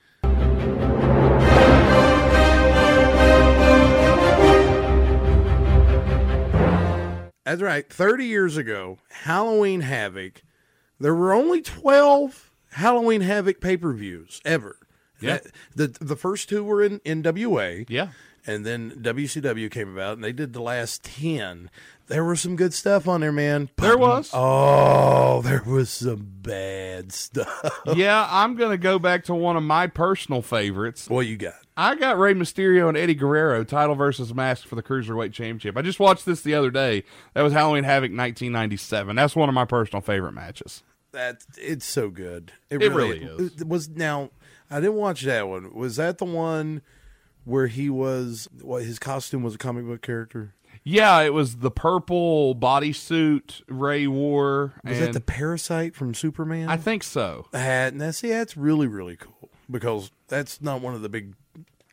That's 7.44 7.62
right. 7.62 7.88
30 7.92 8.26
years 8.26 8.56
ago, 8.56 8.98
Halloween 9.10 9.80
Havoc, 9.80 10.42
there 11.00 11.14
were 11.14 11.32
only 11.32 11.62
12 11.62 12.50
Halloween 12.72 13.22
Havoc 13.22 13.60
pay 13.60 13.76
per 13.76 13.92
views 13.92 14.40
ever. 14.44 14.76
Yeah. 15.20 15.38
That- 15.76 15.90
The, 15.98 16.04
the 16.04 16.16
first 16.16 16.48
two 16.48 16.64
were 16.64 16.83
in 16.83 17.00
NWA. 17.00 17.87
yeah, 17.88 18.09
And 18.46 18.64
then 18.66 18.92
WCW 19.02 19.70
came 19.70 19.92
about 19.92 20.14
and 20.14 20.24
they 20.24 20.33
did 20.33 20.52
the 20.52 20.62
last 20.62 21.04
10. 21.04 21.70
There 22.09 22.24
was 22.24 22.40
some 22.40 22.56
good 22.56 22.74
stuff 22.74 23.06
on 23.06 23.20
there, 23.20 23.30
man. 23.30 23.68
There 23.76 23.96
was. 23.96 24.30
Oh, 24.33 25.42
there 25.42 25.62
was 25.64 25.90
some 25.90 26.26
bad 26.42 27.12
stuff. 27.12 27.70
yeah, 27.94 28.26
I'm 28.28 28.56
gonna 28.56 28.76
go 28.78 28.98
back 28.98 29.24
to 29.26 29.35
one 29.35 29.56
of 29.56 29.62
my 29.62 29.87
personal 29.87 30.42
favorites. 30.42 31.09
What 31.09 31.28
you 31.28 31.37
got? 31.37 31.54
I 31.76 31.94
got 31.94 32.18
Rey 32.18 32.35
Mysterio 32.35 32.88
and 32.88 32.96
Eddie 32.98 33.14
Guerrero 33.14 33.62
title 33.62 33.94
versus 33.94 34.35
mask 34.35 34.66
for 34.66 34.74
the 34.74 34.83
Cruiserweight 34.83 35.33
Championship. 35.33 35.76
I 35.76 35.83
just 35.83 36.00
watched 36.00 36.26
this 36.26 36.40
the 36.42 36.52
other 36.52 36.72
day. 36.72 37.04
That 37.35 37.42
was 37.42 37.52
Halloween 37.52 37.85
Havoc 37.85 38.11
1997. 38.11 39.14
That's 39.14 39.37
one 39.37 39.48
of 39.48 39.54
my 39.54 39.64
personal 39.64 40.00
favorite 40.02 40.33
matches. 40.33 40.83
That 41.12 41.44
it's 41.56 41.87
so 41.87 42.11
good. 42.11 42.52
It, 42.70 42.83
It 42.83 42.92
really 42.92 43.22
is. 43.22 43.64
Was 43.64 43.88
now. 43.88 44.30
I 44.70 44.80
didn't 44.80 44.94
watch 44.96 45.22
that 45.22 45.48
one. 45.48 45.74
Was 45.74 45.96
that 45.96 46.18
the 46.18 46.24
one 46.24 46.83
where 47.44 47.66
he 47.66 47.90
was? 47.90 48.48
What 48.61 48.85
his 48.85 48.98
costume 48.98 49.42
was 49.42 49.54
a 49.54 49.59
comic 49.59 49.87
book 49.87 50.02
character? 50.02 50.54
Yeah, 50.83 51.20
it 51.20 51.35
was 51.35 51.56
the 51.56 51.70
purple 51.70 52.54
bodysuit 52.54 53.62
Rey 53.68 54.06
wore. 54.06 54.74
Was 54.85 54.98
that 55.00 55.12
the 55.12 55.20
parasite 55.20 55.94
from 55.94 56.14
Superman? 56.14 56.68
I 56.68 56.76
think 56.76 57.02
so. 57.02 57.46
that 57.52 58.14
see 58.14 58.28
that's 58.28 58.56
really 58.56 58.87
really 58.87 59.16
cool 59.16 59.50
because 59.70 60.11
that's 60.28 60.61
not 60.62 60.80
one 60.80 60.94
of 60.94 61.02
the 61.02 61.09
big. 61.09 61.35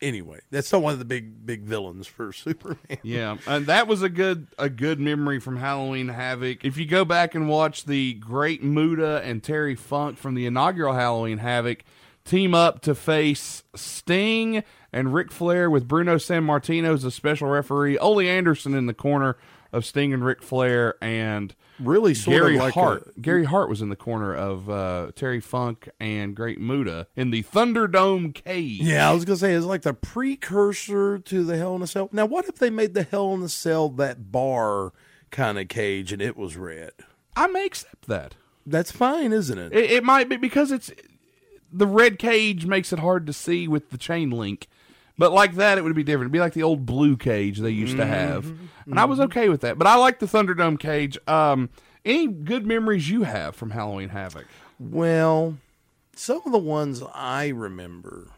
Anyway, 0.00 0.38
that's 0.52 0.72
not 0.72 0.80
one 0.80 0.92
of 0.92 1.00
the 1.00 1.04
big 1.04 1.44
big 1.44 1.62
villains 1.62 2.06
for 2.06 2.32
Superman. 2.32 2.98
Yeah, 3.02 3.36
and 3.46 3.66
that 3.66 3.88
was 3.88 4.00
a 4.02 4.08
good 4.08 4.46
a 4.58 4.70
good 4.70 5.00
memory 5.00 5.40
from 5.40 5.56
Halloween 5.56 6.08
Havoc. 6.08 6.64
If 6.64 6.76
you 6.76 6.86
go 6.86 7.04
back 7.04 7.34
and 7.34 7.48
watch 7.48 7.84
the 7.84 8.14
Great 8.14 8.62
Muta 8.62 9.20
and 9.24 9.42
Terry 9.42 9.74
Funk 9.74 10.16
from 10.16 10.34
the 10.34 10.46
inaugural 10.46 10.94
Halloween 10.94 11.38
Havoc 11.38 11.84
team 12.28 12.54
up 12.54 12.80
to 12.82 12.94
face 12.94 13.62
Sting 13.74 14.62
and 14.92 15.12
Ric 15.12 15.32
Flair 15.32 15.68
with 15.70 15.88
Bruno 15.88 16.16
Sammartino 16.16 16.94
as 16.94 17.04
a 17.04 17.10
special 17.10 17.48
referee, 17.48 17.98
Ole 17.98 18.20
Anderson 18.20 18.74
in 18.74 18.86
the 18.86 18.94
corner 18.94 19.36
of 19.72 19.84
Sting 19.84 20.12
and 20.14 20.24
Ric 20.24 20.42
Flair, 20.42 20.94
and 21.02 21.54
Really, 21.78 22.14
sort 22.14 22.36
Gary 22.38 22.54
of 22.56 22.62
like 22.62 22.74
Hart. 22.74 23.12
a- 23.16 23.20
Gary 23.20 23.44
Hart 23.44 23.68
was 23.68 23.80
in 23.82 23.88
the 23.90 23.96
corner 23.96 24.34
of 24.34 24.68
uh, 24.70 25.10
Terry 25.14 25.40
Funk 25.40 25.88
and 26.00 26.34
Great 26.34 26.58
Muta 26.60 27.06
in 27.14 27.30
the 27.30 27.42
Thunderdome 27.44 28.34
cage. 28.34 28.80
Yeah, 28.80 29.08
I 29.10 29.12
was 29.12 29.24
gonna 29.24 29.36
say 29.36 29.52
it's 29.52 29.66
like 29.66 29.82
the 29.82 29.92
precursor 29.94 31.18
to 31.18 31.44
the 31.44 31.56
Hell 31.56 31.76
in 31.76 31.82
a 31.82 31.86
Cell. 31.86 32.08
Now, 32.12 32.26
what 32.26 32.46
if 32.48 32.56
they 32.56 32.70
made 32.70 32.94
the 32.94 33.02
Hell 33.04 33.34
in 33.34 33.42
a 33.42 33.48
Cell 33.48 33.88
that 33.90 34.32
bar 34.32 34.92
kind 35.30 35.58
of 35.58 35.68
cage 35.68 36.12
and 36.12 36.22
it 36.22 36.36
was 36.36 36.56
red? 36.56 36.92
I 37.36 37.46
may 37.48 37.66
accept 37.66 38.06
that. 38.08 38.34
That's 38.66 38.90
fine, 38.90 39.32
isn't 39.32 39.58
it? 39.58 39.72
It, 39.72 39.90
it 39.92 40.04
might 40.04 40.28
be 40.28 40.36
because 40.36 40.72
it's 40.72 40.90
the 41.72 41.86
red 41.86 42.18
cage 42.18 42.66
makes 42.66 42.92
it 42.92 42.98
hard 42.98 43.26
to 43.26 43.32
see 43.32 43.68
with 43.68 43.90
the 43.90 43.98
chain 43.98 44.30
link. 44.30 44.68
But 45.16 45.32
like 45.32 45.56
that, 45.56 45.78
it 45.78 45.84
would 45.84 45.96
be 45.96 46.04
different. 46.04 46.26
It'd 46.26 46.32
be 46.32 46.38
like 46.38 46.52
the 46.52 46.62
old 46.62 46.86
blue 46.86 47.16
cage 47.16 47.58
they 47.58 47.70
used 47.70 47.96
to 47.96 48.06
have, 48.06 48.46
and 48.86 49.00
I 49.00 49.04
was 49.04 49.18
okay 49.18 49.48
with 49.48 49.62
that. 49.62 49.76
But 49.76 49.88
I 49.88 49.96
like 49.96 50.20
the 50.20 50.26
Thunderdome 50.26 50.78
cage. 50.78 51.18
Um, 51.26 51.70
any 52.04 52.28
good 52.28 52.64
memories 52.64 53.10
you 53.10 53.24
have 53.24 53.56
from 53.56 53.70
Halloween 53.70 54.10
Havoc? 54.10 54.46
Well, 54.78 55.58
some 56.14 56.40
of 56.46 56.52
the 56.52 56.58
ones 56.58 57.02
I 57.14 57.48
remember, 57.48 58.28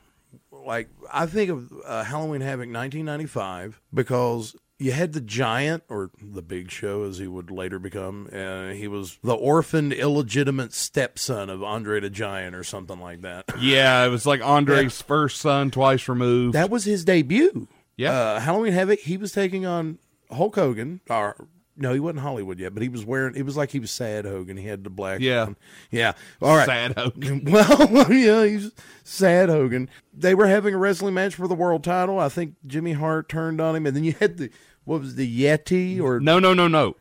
like 0.50 0.88
I 1.12 1.26
think 1.26 1.50
of 1.50 1.70
uh, 1.84 2.04
Halloween 2.04 2.40
Havoc 2.40 2.72
1995 2.72 3.78
because 3.92 4.56
you 4.80 4.92
had 4.92 5.12
the 5.12 5.20
giant 5.20 5.84
or 5.90 6.10
the 6.22 6.40
Big 6.40 6.70
Show 6.70 7.04
as 7.04 7.18
he 7.18 7.26
would 7.26 7.50
later 7.50 7.78
become. 7.78 8.28
Uh, 8.32 8.70
he 8.70 8.88
was 8.88 9.18
the 9.22 9.34
orphaned, 9.34 9.92
illegitimate 9.92 10.72
stepson 10.72 11.50
of 11.50 11.62
Andre 11.62 12.00
the 12.00 12.08
Giant 12.08 12.56
or 12.56 12.64
something 12.64 12.98
like 12.98 13.20
that. 13.22 13.44
Yeah, 13.60 14.06
it 14.06 14.08
was 14.08 14.24
like 14.24 14.40
Andre's 14.42 15.02
first 15.02 15.38
son, 15.38 15.70
twice 15.70 16.08
removed. 16.08 16.54
That 16.54 16.70
was 16.70 16.84
his 16.84 17.04
debut. 17.04 17.68
Yeah. 17.96 18.12
Uh, 18.12 18.40
Halloween 18.40 18.72
Havoc, 18.72 19.00
he 19.00 19.18
was 19.18 19.32
taking 19.32 19.66
on 19.66 19.98
Hulk 20.30 20.54
Hogan. 20.54 21.02
Or, 21.10 21.46
no, 21.76 21.92
he 21.92 22.00
wasn't 22.00 22.20
Hollywood 22.20 22.58
yet, 22.58 22.72
but 22.72 22.82
he 22.82 22.88
was 22.88 23.04
wearing, 23.04 23.36
it 23.36 23.42
was 23.42 23.56
like 23.58 23.70
he 23.70 23.80
was 23.80 23.90
Sad 23.90 24.24
Hogan. 24.24 24.56
He 24.56 24.66
had 24.66 24.82
the 24.82 24.90
black. 24.90 25.20
Yeah. 25.20 25.42
on. 25.42 25.56
Yeah. 25.90 26.12
All 26.40 26.56
right. 26.56 26.66
Sad 26.66 26.96
Hogan. 26.96 27.44
Well, 27.50 28.10
yeah, 28.12 28.44
he's 28.46 28.72
Sad 29.04 29.50
Hogan. 29.50 29.90
They 30.14 30.34
were 30.34 30.46
having 30.46 30.74
a 30.74 30.78
wrestling 30.78 31.14
match 31.14 31.34
for 31.34 31.46
the 31.48 31.54
world 31.54 31.84
title. 31.84 32.18
I 32.18 32.30
think 32.30 32.54
Jimmy 32.66 32.92
Hart 32.92 33.28
turned 33.28 33.60
on 33.60 33.76
him. 33.76 33.86
And 33.86 33.94
then 33.94 34.04
you 34.04 34.14
had 34.18 34.38
the, 34.38 34.50
what 34.84 35.00
was 35.00 35.14
the 35.16 35.42
Yeti 35.44 36.00
or 36.00 36.20
No, 36.20 36.38
no, 36.38 36.54
no, 36.54 36.68
no. 36.68 36.96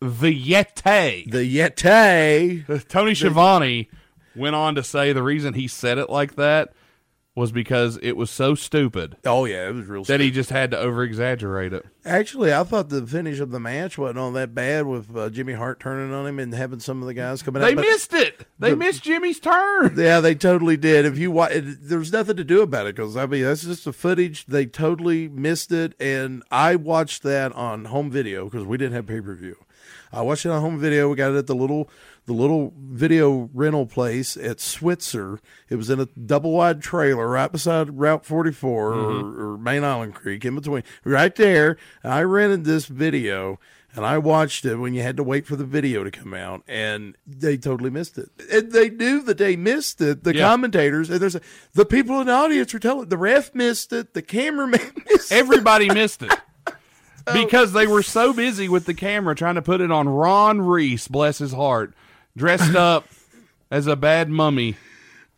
The 0.00 0.50
Yeti. 0.50 1.30
the 1.30 1.56
Yeti? 1.58 2.88
Tony 2.88 3.14
Schiavone 3.14 3.88
went 4.34 4.54
on 4.54 4.74
to 4.74 4.82
say 4.82 5.12
the 5.12 5.22
reason 5.22 5.54
he 5.54 5.66
said 5.68 5.98
it 5.98 6.10
like 6.10 6.36
that 6.36 6.72
was 7.36 7.52
because 7.52 7.98
it 8.02 8.16
was 8.16 8.30
so 8.30 8.54
stupid 8.56 9.16
Oh, 9.24 9.44
yeah, 9.44 9.68
it 9.68 9.74
was 9.74 9.86
real 9.86 10.02
stupid. 10.04 10.18
that 10.20 10.24
he 10.24 10.30
just 10.32 10.50
had 10.50 10.72
to 10.72 10.78
over 10.78 11.04
exaggerate 11.04 11.72
it. 11.72 11.84
Actually, 12.04 12.52
I 12.52 12.64
thought 12.64 12.88
the 12.88 13.06
finish 13.06 13.38
of 13.40 13.50
the 13.50 13.60
match 13.60 13.98
wasn't 13.98 14.18
all 14.18 14.32
that 14.32 14.54
bad 14.54 14.86
with 14.86 15.14
uh, 15.16 15.28
Jimmy 15.28 15.52
Hart 15.52 15.78
turning 15.78 16.14
on 16.14 16.26
him 16.26 16.38
and 16.38 16.54
having 16.54 16.80
some 16.80 17.02
of 17.02 17.06
the 17.06 17.14
guys 17.14 17.42
coming 17.42 17.62
out. 17.62 17.66
They 17.66 17.74
missed 17.74 18.14
it. 18.14 18.46
They 18.58 18.74
missed 18.74 19.02
Jimmy's 19.04 19.38
turn. 19.38 19.94
Yeah, 20.06 20.20
they 20.20 20.34
totally 20.34 20.76
did. 20.78 21.04
If 21.04 21.18
you 21.18 21.30
watch, 21.30 21.52
there's 21.54 22.10
nothing 22.12 22.36
to 22.36 22.44
do 22.44 22.62
about 22.62 22.86
it 22.86 22.96
because 22.96 23.16
I 23.16 23.26
mean 23.26 23.44
that's 23.44 23.62
just 23.62 23.84
the 23.84 23.92
footage. 23.92 24.46
They 24.46 24.64
totally 24.66 25.28
missed 25.28 25.70
it, 25.72 25.92
and 26.00 26.42
I 26.50 26.76
watched 26.76 27.22
that 27.24 27.52
on 27.52 27.84
home 27.86 28.10
video 28.10 28.46
because 28.46 28.64
we 28.64 28.78
didn't 28.78 28.94
have 28.94 29.06
pay 29.06 29.20
per 29.20 29.34
view. 29.34 29.56
I 30.12 30.22
watched 30.22 30.46
it 30.46 30.50
on 30.50 30.60
home 30.62 30.78
video. 30.78 31.10
We 31.10 31.16
got 31.16 31.32
it 31.32 31.36
at 31.36 31.46
the 31.46 31.54
little 31.54 31.90
the 32.26 32.32
little 32.32 32.74
video 32.76 33.48
rental 33.54 33.86
place 33.86 34.36
at 34.36 34.60
Switzer. 34.60 35.40
It 35.68 35.76
was 35.76 35.90
in 35.90 36.00
a 36.00 36.06
double 36.06 36.52
wide 36.52 36.82
trailer 36.82 37.28
right 37.28 37.50
beside 37.50 37.98
Route 37.98 38.26
44 38.26 38.92
or, 38.92 38.94
mm-hmm. 38.94 39.40
or 39.40 39.58
Main 39.58 39.84
Island 39.84 40.14
Creek 40.14 40.44
in 40.44 40.56
between, 40.56 40.82
right 41.04 41.34
there. 41.34 41.76
I 42.04 42.22
rented 42.22 42.64
this 42.64 42.86
video 42.86 43.58
and 43.94 44.04
I 44.04 44.18
watched 44.18 44.64
it 44.66 44.76
when 44.76 44.92
you 44.92 45.02
had 45.02 45.16
to 45.16 45.22
wait 45.22 45.46
for 45.46 45.56
the 45.56 45.64
video 45.64 46.04
to 46.04 46.10
come 46.10 46.34
out, 46.34 46.62
and 46.68 47.16
they 47.26 47.56
totally 47.56 47.88
missed 47.88 48.18
it. 48.18 48.28
And 48.52 48.70
they 48.70 48.90
knew 48.90 49.22
that 49.22 49.38
they 49.38 49.56
missed 49.56 50.02
it. 50.02 50.22
The 50.22 50.34
Yeah. 50.34 50.48
commentators 50.48 51.08
and 51.08 51.18
there's 51.18 51.34
a, 51.34 51.40
the 51.72 51.86
people 51.86 52.20
in 52.20 52.26
the 52.26 52.32
audience 52.34 52.74
were 52.74 52.78
telling 52.78 53.08
the 53.08 53.16
ref 53.16 53.54
missed 53.54 53.94
it, 53.94 54.12
the 54.12 54.20
cameraman 54.20 54.80
missed 55.10 55.32
it. 55.32 55.34
Everybody 55.34 55.88
missed 55.88 56.22
it. 56.22 56.32
Oh. 57.28 57.32
Because 57.32 57.72
they 57.72 57.88
were 57.88 58.04
so 58.04 58.32
busy 58.32 58.68
with 58.68 58.84
the 58.84 58.94
camera 58.94 59.34
trying 59.34 59.56
to 59.56 59.62
put 59.62 59.80
it 59.80 59.90
on 59.90 60.08
Ron 60.08 60.60
Reis, 60.60 61.08
bless 61.08 61.38
his 61.38 61.52
heart, 61.52 61.92
dressed 62.36 62.74
up 62.74 63.08
as 63.70 63.86
a 63.86 63.96
bad 63.96 64.28
mummy. 64.28 64.76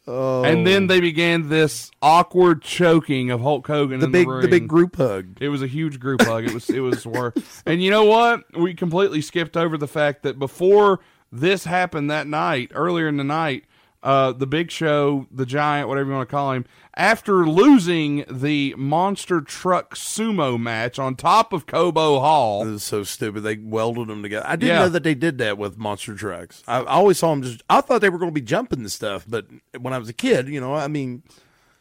And 0.07 0.67
then 0.67 0.85
oh. 0.85 0.87
they 0.87 1.01
began 1.01 1.51
this 1.51 1.91
awkward 2.01 2.63
choking 2.63 3.31
of 3.31 3.43
Hulk 3.43 3.67
Hogan 3.67 4.01
The 4.01 4.07
in 4.07 4.13
big 4.13 4.27
the, 4.27 4.41
the 4.41 4.49
big 4.49 4.67
group 4.67 4.97
hug. 4.97 5.37
It 5.39 5.51
was 5.51 5.63
a 5.63 5.67
huge 5.67 6.01
group 6.01 6.23
hug. 6.23 6.45
It 6.45 6.55
was 6.55 6.71
it 6.71 6.81
was 6.81 7.07
worth. 7.07 7.63
And 7.67 7.83
you 7.83 7.91
know 7.91 8.05
what? 8.05 8.41
We 8.59 8.73
completely 8.73 9.21
skipped 9.21 9.55
over 9.55 9.77
the 9.77 9.87
fact 9.87 10.23
that 10.23 10.39
before 10.39 11.01
this 11.31 11.65
happened 11.65 12.11
that 12.11 12.27
night, 12.27 12.71
earlier 12.75 13.07
in 13.07 13.19
the 13.19 13.25
night, 13.25 13.65
uh, 14.03 14.33
the 14.33 14.47
Big 14.47 14.71
Show, 14.71 15.27
the 15.31 15.45
Giant, 15.47 15.89
whatever 15.89 16.11
you 16.11 16.17
want 16.17 16.29
to 16.29 16.31
call 16.31 16.53
him, 16.53 16.65
after 16.95 17.47
losing 17.47 18.25
the 18.31 18.75
monster 18.77 19.41
truck 19.41 19.95
sumo 19.97 20.59
match 20.61 20.99
on 20.99 21.17
top 21.17 21.53
of 21.53 21.67
Cobo 21.67 22.21
Hall, 22.21 22.63
It 22.67 22.71
was 22.71 22.85
so 22.85 23.03
stupid. 23.05 23.41
They 23.41 23.57
welded 23.57 24.09
them 24.09 24.23
together. 24.23 24.47
I 24.49 24.57
didn't 24.57 24.75
Yeah. 24.77 24.79
know 24.85 24.89
that 24.91 25.03
they 25.03 25.15
did 25.15 25.39
that 25.39 25.59
with 25.59 25.79
monster 25.79 26.15
trucks. 26.15 26.63
I, 26.69 26.79
I 26.79 26.85
always 26.95 27.19
saw 27.19 27.31
them 27.31 27.43
just. 27.43 27.63
I 27.69 27.81
thought 27.81 28.01
they 28.01 28.09
were 28.11 28.19
going 28.19 28.31
to 28.31 28.35
be 28.35 28.41
jumping 28.41 28.83
the 28.85 28.91
stuff, 28.91 29.25
but 29.29 29.47
when 29.79 29.93
I 29.93 29.99
was 29.99 30.09
a 30.09 30.13
kid, 30.15 30.49
you 30.49 30.61
know, 30.61 30.75
I 30.75 30.87
mean, 30.89 31.23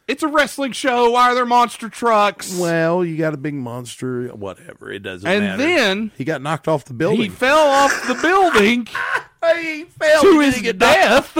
it's 0.08 0.22
a 0.22 0.28
wrestling 0.28 0.72
show. 0.72 1.10
Why 1.10 1.30
are 1.30 1.34
there 1.34 1.46
monster 1.46 1.88
trucks? 1.88 2.58
well, 2.58 3.04
you 3.04 3.16
got 3.16 3.34
a 3.34 3.36
big 3.36 3.54
monster, 3.54 4.28
whatever. 4.28 4.90
It 4.90 5.00
doesn't 5.04 5.28
and 5.28 5.44
matter. 5.44 5.62
then 5.62 6.10
he 6.16 6.24
got 6.24 6.42
knocked 6.42 6.66
off 6.66 6.84
the 6.84 6.94
building. 6.94 7.20
he 7.20 7.28
fell 7.28 7.58
off 7.68 8.06
the 8.08 8.14
building 8.14 8.86
he 9.62 9.84
fell 9.84 10.22
to 10.22 10.40
his 10.40 10.60
death. 10.72 11.36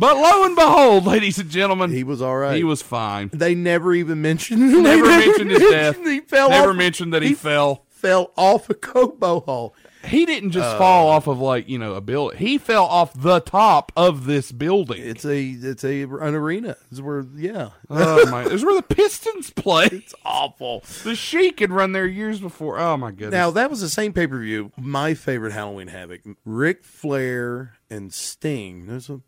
But 0.00 0.16
lo 0.16 0.44
and 0.46 0.56
behold, 0.56 1.04
ladies 1.04 1.38
and 1.38 1.50
gentlemen, 1.50 1.90
He 1.90 2.04
was 2.04 2.22
all 2.22 2.38
right. 2.38 2.56
he 2.56 2.64
was 2.64 2.80
fine. 2.80 3.28
They 3.34 3.54
never 3.54 3.92
even 3.92 4.22
mentioned. 4.22 4.60
Never 4.82 5.06
they 5.06 5.26
mentioned 5.26 5.50
his 5.50 5.60
death. 5.60 6.02
He 6.06 6.20
fell. 6.20 6.48
Never 6.48 6.70
off, 6.70 6.76
mentioned 6.76 7.12
that 7.12 7.20
he, 7.20 7.28
he 7.28 7.34
fell. 7.34 7.84
fell 7.90 8.32
off 8.34 8.70
a 8.70 8.74
Cobo 8.74 9.40
Hall. 9.40 9.74
he 10.06 10.24
didn't 10.24 10.52
just 10.52 10.78
fall 10.78 11.08
off 11.08 11.26
of 11.26 11.38
like 11.38 11.68
you 11.68 11.76
know 11.78 11.92
a 11.96 12.00
building. 12.00 12.38
He 12.38 12.56
fell 12.56 12.86
off 12.86 13.12
the 13.12 13.40
top 13.40 13.92
of 13.94 14.24
this 14.24 14.52
building. 14.52 15.02
It's 15.02 15.26
a 15.26 15.38
it's 15.50 15.84
a 15.84 16.04
an 16.04 16.34
arena. 16.34 16.78
It's 16.90 17.02
where 17.02 17.26
yeah. 17.36 17.72
oh 17.90 18.24
my! 18.30 18.44
It's 18.50 18.64
where 18.64 18.74
the 18.74 18.82
Pistons 18.82 19.50
play. 19.50 19.90
It's 19.92 20.14
awful. 20.24 20.82
The 21.04 21.14
Sheik 21.14 21.60
had 21.60 21.70
run 21.72 21.92
there 21.92 22.06
years 22.06 22.40
before. 22.40 22.78
Oh 22.78 22.96
my 22.96 23.10
goodness! 23.10 23.32
Now 23.32 23.50
that 23.50 23.68
was 23.68 23.82
the 23.82 23.90
same 23.90 24.14
pay 24.14 24.26
per 24.26 24.40
view. 24.40 24.72
My 24.78 25.12
favorite 25.12 25.52
Halloween 25.52 25.88
Havoc: 25.88 26.22
Ric 26.46 26.84
Flair 26.84 27.74
and 27.90 28.14
Sting. 28.14 28.86
There's 28.86 29.10
a 29.10 29.20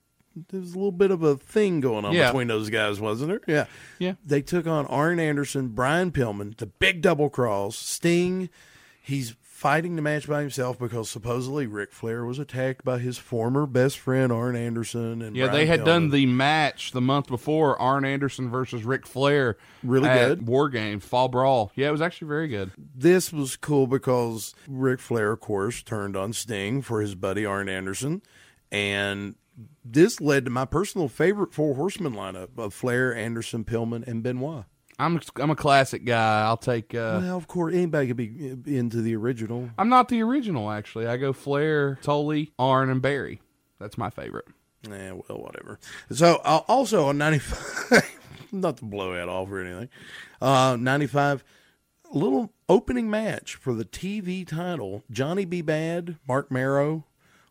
there's 0.50 0.72
a 0.72 0.76
little 0.76 0.92
bit 0.92 1.10
of 1.10 1.22
a 1.22 1.36
thing 1.36 1.80
going 1.80 2.04
on 2.04 2.12
Yeah. 2.14 2.28
between 2.30 2.48
those 2.48 2.70
guys, 2.70 3.00
wasn't 3.00 3.30
there? 3.30 3.40
Yeah, 3.46 3.66
Yeah. 3.98 4.14
They 4.24 4.42
took 4.42 4.66
on 4.66 4.86
Arn 4.86 5.18
Anderson, 5.20 5.68
Brian 5.68 6.10
Pillman, 6.12 6.56
the 6.56 6.66
big 6.66 7.02
double 7.02 7.28
cross. 7.30 7.76
Sting, 7.76 8.48
he's 9.02 9.34
fighting 9.40 9.94
the 9.94 10.02
match 10.02 10.26
by 10.26 10.40
himself 10.40 10.76
because 10.76 11.08
supposedly 11.08 11.68
Ric 11.68 11.92
Flair 11.92 12.24
was 12.24 12.40
attacked 12.40 12.84
by 12.84 12.98
his 12.98 13.16
former 13.16 13.64
best 13.64 13.96
friend 13.96 14.32
Arn 14.32 14.56
Anderson. 14.56 15.22
And 15.22 15.36
yeah, 15.36 15.44
Brian 15.46 15.60
they 15.60 15.66
had 15.66 15.84
done 15.84 16.10
the 16.10 16.26
match 16.26 16.90
the 16.90 17.00
month 17.00 17.28
before 17.28 17.80
Arn 17.80 18.04
Anderson 18.04 18.50
versus 18.50 18.82
Ric 18.82 19.06
Flair. 19.06 19.56
Really 19.84 20.08
at 20.08 20.28
good. 20.28 20.48
War 20.48 20.68
Games 20.68 21.04
Fall 21.04 21.28
Brawl. 21.28 21.70
Yeah, 21.76 21.86
it 21.90 21.92
was 21.92 22.00
actually 22.02 22.26
very 22.26 22.48
good. 22.48 22.72
this 22.92 23.32
was 23.32 23.54
cool 23.56 23.86
because 23.86 24.52
Ric 24.66 24.98
Flair, 24.98 25.30
of 25.30 25.38
course, 25.38 25.80
turned 25.84 26.16
on 26.16 26.32
Sting 26.32 26.82
for 26.82 27.00
his 27.00 27.14
buddy 27.14 27.46
Arn 27.46 27.68
Anderson, 27.68 28.20
and 28.72 29.36
this 29.84 30.20
led 30.20 30.44
to 30.46 30.50
my 30.50 30.64
personal 30.64 31.08
favorite 31.08 31.52
four 31.52 31.74
horsemen 31.74 32.14
lineup 32.14 32.58
of 32.58 32.74
Flair, 32.74 33.14
Anderson, 33.14 33.64
Pillman, 33.64 34.06
and 34.06 34.22
Benoit. 34.22 34.64
I'm 34.98 35.20
I'm 35.36 35.50
a 35.50 35.56
classic 35.56 36.04
guy. 36.04 36.42
I'll 36.42 36.56
take. 36.56 36.94
Uh, 36.94 37.20
well, 37.22 37.36
of 37.36 37.48
course, 37.48 37.74
anybody 37.74 38.08
could 38.08 38.16
be 38.16 38.76
into 38.76 39.02
the 39.02 39.16
original. 39.16 39.70
I'm 39.78 39.88
not 39.88 40.08
the 40.08 40.22
original 40.22 40.70
actually. 40.70 41.06
I 41.06 41.16
go 41.16 41.32
Flair, 41.32 41.98
Tully, 42.02 42.52
Arn, 42.58 42.90
and 42.90 43.02
Barry. 43.02 43.40
That's 43.78 43.98
my 43.98 44.10
favorite. 44.10 44.46
Yeah, 44.88 45.12
well, 45.12 45.38
whatever. 45.38 45.78
So, 46.10 46.40
uh, 46.44 46.62
also 46.68 47.06
on 47.06 47.18
95, 47.18 48.02
not 48.52 48.78
to 48.78 48.84
blow 48.84 49.14
it 49.14 49.28
off 49.28 49.48
or 49.50 49.60
anything, 49.60 49.88
uh, 50.40 50.76
95, 50.78 51.44
little 52.12 52.52
opening 52.68 53.08
match 53.08 53.54
for 53.54 53.74
the 53.74 53.84
TV 53.84 54.46
title 54.46 55.04
Johnny 55.10 55.44
B. 55.44 55.62
Bad, 55.62 56.16
Marc 56.26 56.50
Mero, 56.50 57.04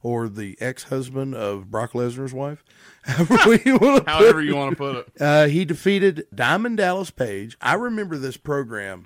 or 0.04 0.28
the 0.30 0.58
ex 0.60 0.84
husband 0.84 1.36
of 1.36 1.70
Brock 1.72 1.94
Lesnar's 1.94 2.34
wife. 2.34 2.64
However 3.04 3.56
you 3.56 3.78
want 3.78 4.06
to 4.06 4.12
However 4.12 4.42
you 4.42 4.56
want 4.56 4.72
to 4.72 4.76
put 4.76 4.96
it. 4.98 5.12
uh, 5.22 5.48
he 5.48 5.66
defeated 5.66 6.26
Diamond 6.34 6.78
Dallas 6.78 7.10
Page. 7.12 7.58
I 7.62 7.74
remember 7.74 8.18
this 8.18 8.38
program 8.38 9.06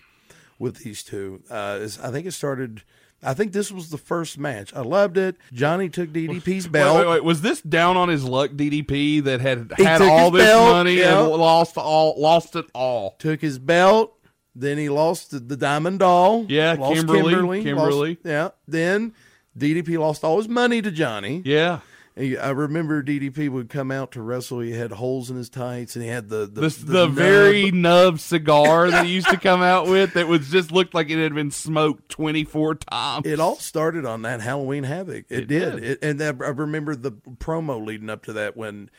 with 0.59 0.77
these 0.83 1.03
two. 1.03 1.41
Uh, 1.49 1.87
I 2.03 2.11
think 2.11 2.25
it 2.27 2.31
started. 2.33 2.83
I 3.23 3.33
think 3.33 3.53
this 3.53 3.71
was 3.71 3.89
the 3.89 3.97
first 3.97 4.37
match. 4.37 4.73
I 4.75 4.81
loved 4.81 5.17
it. 5.17 5.37
Johnny 5.53 5.89
took 5.89 6.09
DDP's 6.09 6.67
belt. 6.67 6.97
wait, 6.99 7.07
wait. 7.09 7.23
Was 7.23 7.41
this 7.41 7.61
down 7.61 7.97
on 7.97 8.09
his 8.09 8.23
luck 8.23 8.51
DDP 8.51 9.23
that 9.23 9.41
had 9.41 9.71
He 9.77 9.83
had 9.83 10.01
all 10.01 10.29
this 10.29 10.43
belt, 10.45 10.71
money 10.73 10.95
yeah. 10.99 11.21
and 11.21 11.29
lost 11.31 11.77
all 11.77 12.19
lost 12.21 12.55
it 12.55 12.65
all? 12.73 13.15
took 13.17 13.41
his 13.41 13.57
belt. 13.59 14.11
Then 14.57 14.77
he 14.77 14.87
lost 14.89 15.31
the, 15.31 15.39
the 15.39 15.57
diamond 15.57 15.99
doll. 15.99 16.45
Yeah, 16.47 16.73
lost 16.79 16.95
Kimberly, 16.95 17.35
lost- 17.35 17.63
Kimberly. 17.63 18.17
yeah. 18.23 18.49
Then 18.67 19.13
DDP 19.57 19.97
lost 19.97 20.23
all 20.23 20.37
his 20.37 20.47
money 20.49 20.81
to 20.81 20.91
Johnny. 20.91 21.41
Yeah. 21.45 21.79
And 22.17 22.37
I 22.37 22.51
remember 22.51 23.03
DDP 23.03 23.49
would 23.49 23.67
come 23.67 23.91
out 23.91 24.13
to 24.13 24.21
wrestle. 24.21 24.61
He 24.61 24.71
had 24.71 24.91
holes 24.93 25.29
in 25.29 25.35
his 25.35 25.49
tights, 25.49 25.95
and 25.97 26.03
he 26.03 26.09
had 26.09 26.29
the 26.29 26.45
the, 26.45 26.61
This, 26.61 26.77
the 26.77 26.85
the, 26.85 27.05
nub. 27.07 27.11
very 27.13 27.71
nub 27.71 28.19
cigar 28.19 28.89
that 28.89 29.05
he 29.05 29.11
used 29.11 29.27
to 29.29 29.37
come 29.37 29.61
out 29.61 29.87
with 29.87 30.13
that 30.13 30.27
was 30.29 30.49
just 30.49 30.71
looked 30.71 30.93
like 30.93 31.09
it 31.09 31.21
had 31.21 31.35
been 31.35 31.51
smoked 31.51 32.07
24 32.07 32.75
times. 32.75 33.25
It 33.27 33.41
all 33.41 33.57
started 33.57 34.05
on 34.05 34.21
that 34.21 34.39
Halloween 34.39 34.85
Havoc. 34.85 35.25
It, 35.29 35.39
It 35.41 35.47
did. 35.47 35.71
did. 35.75 35.83
It, 35.83 35.99
and 36.01 36.21
I 36.23 36.29
remember 36.29 36.95
the 36.95 37.11
promo 37.11 37.85
leading 37.85 38.09
up 38.09 38.23
to 38.25 38.33
that 38.33 38.55
when 38.55 38.89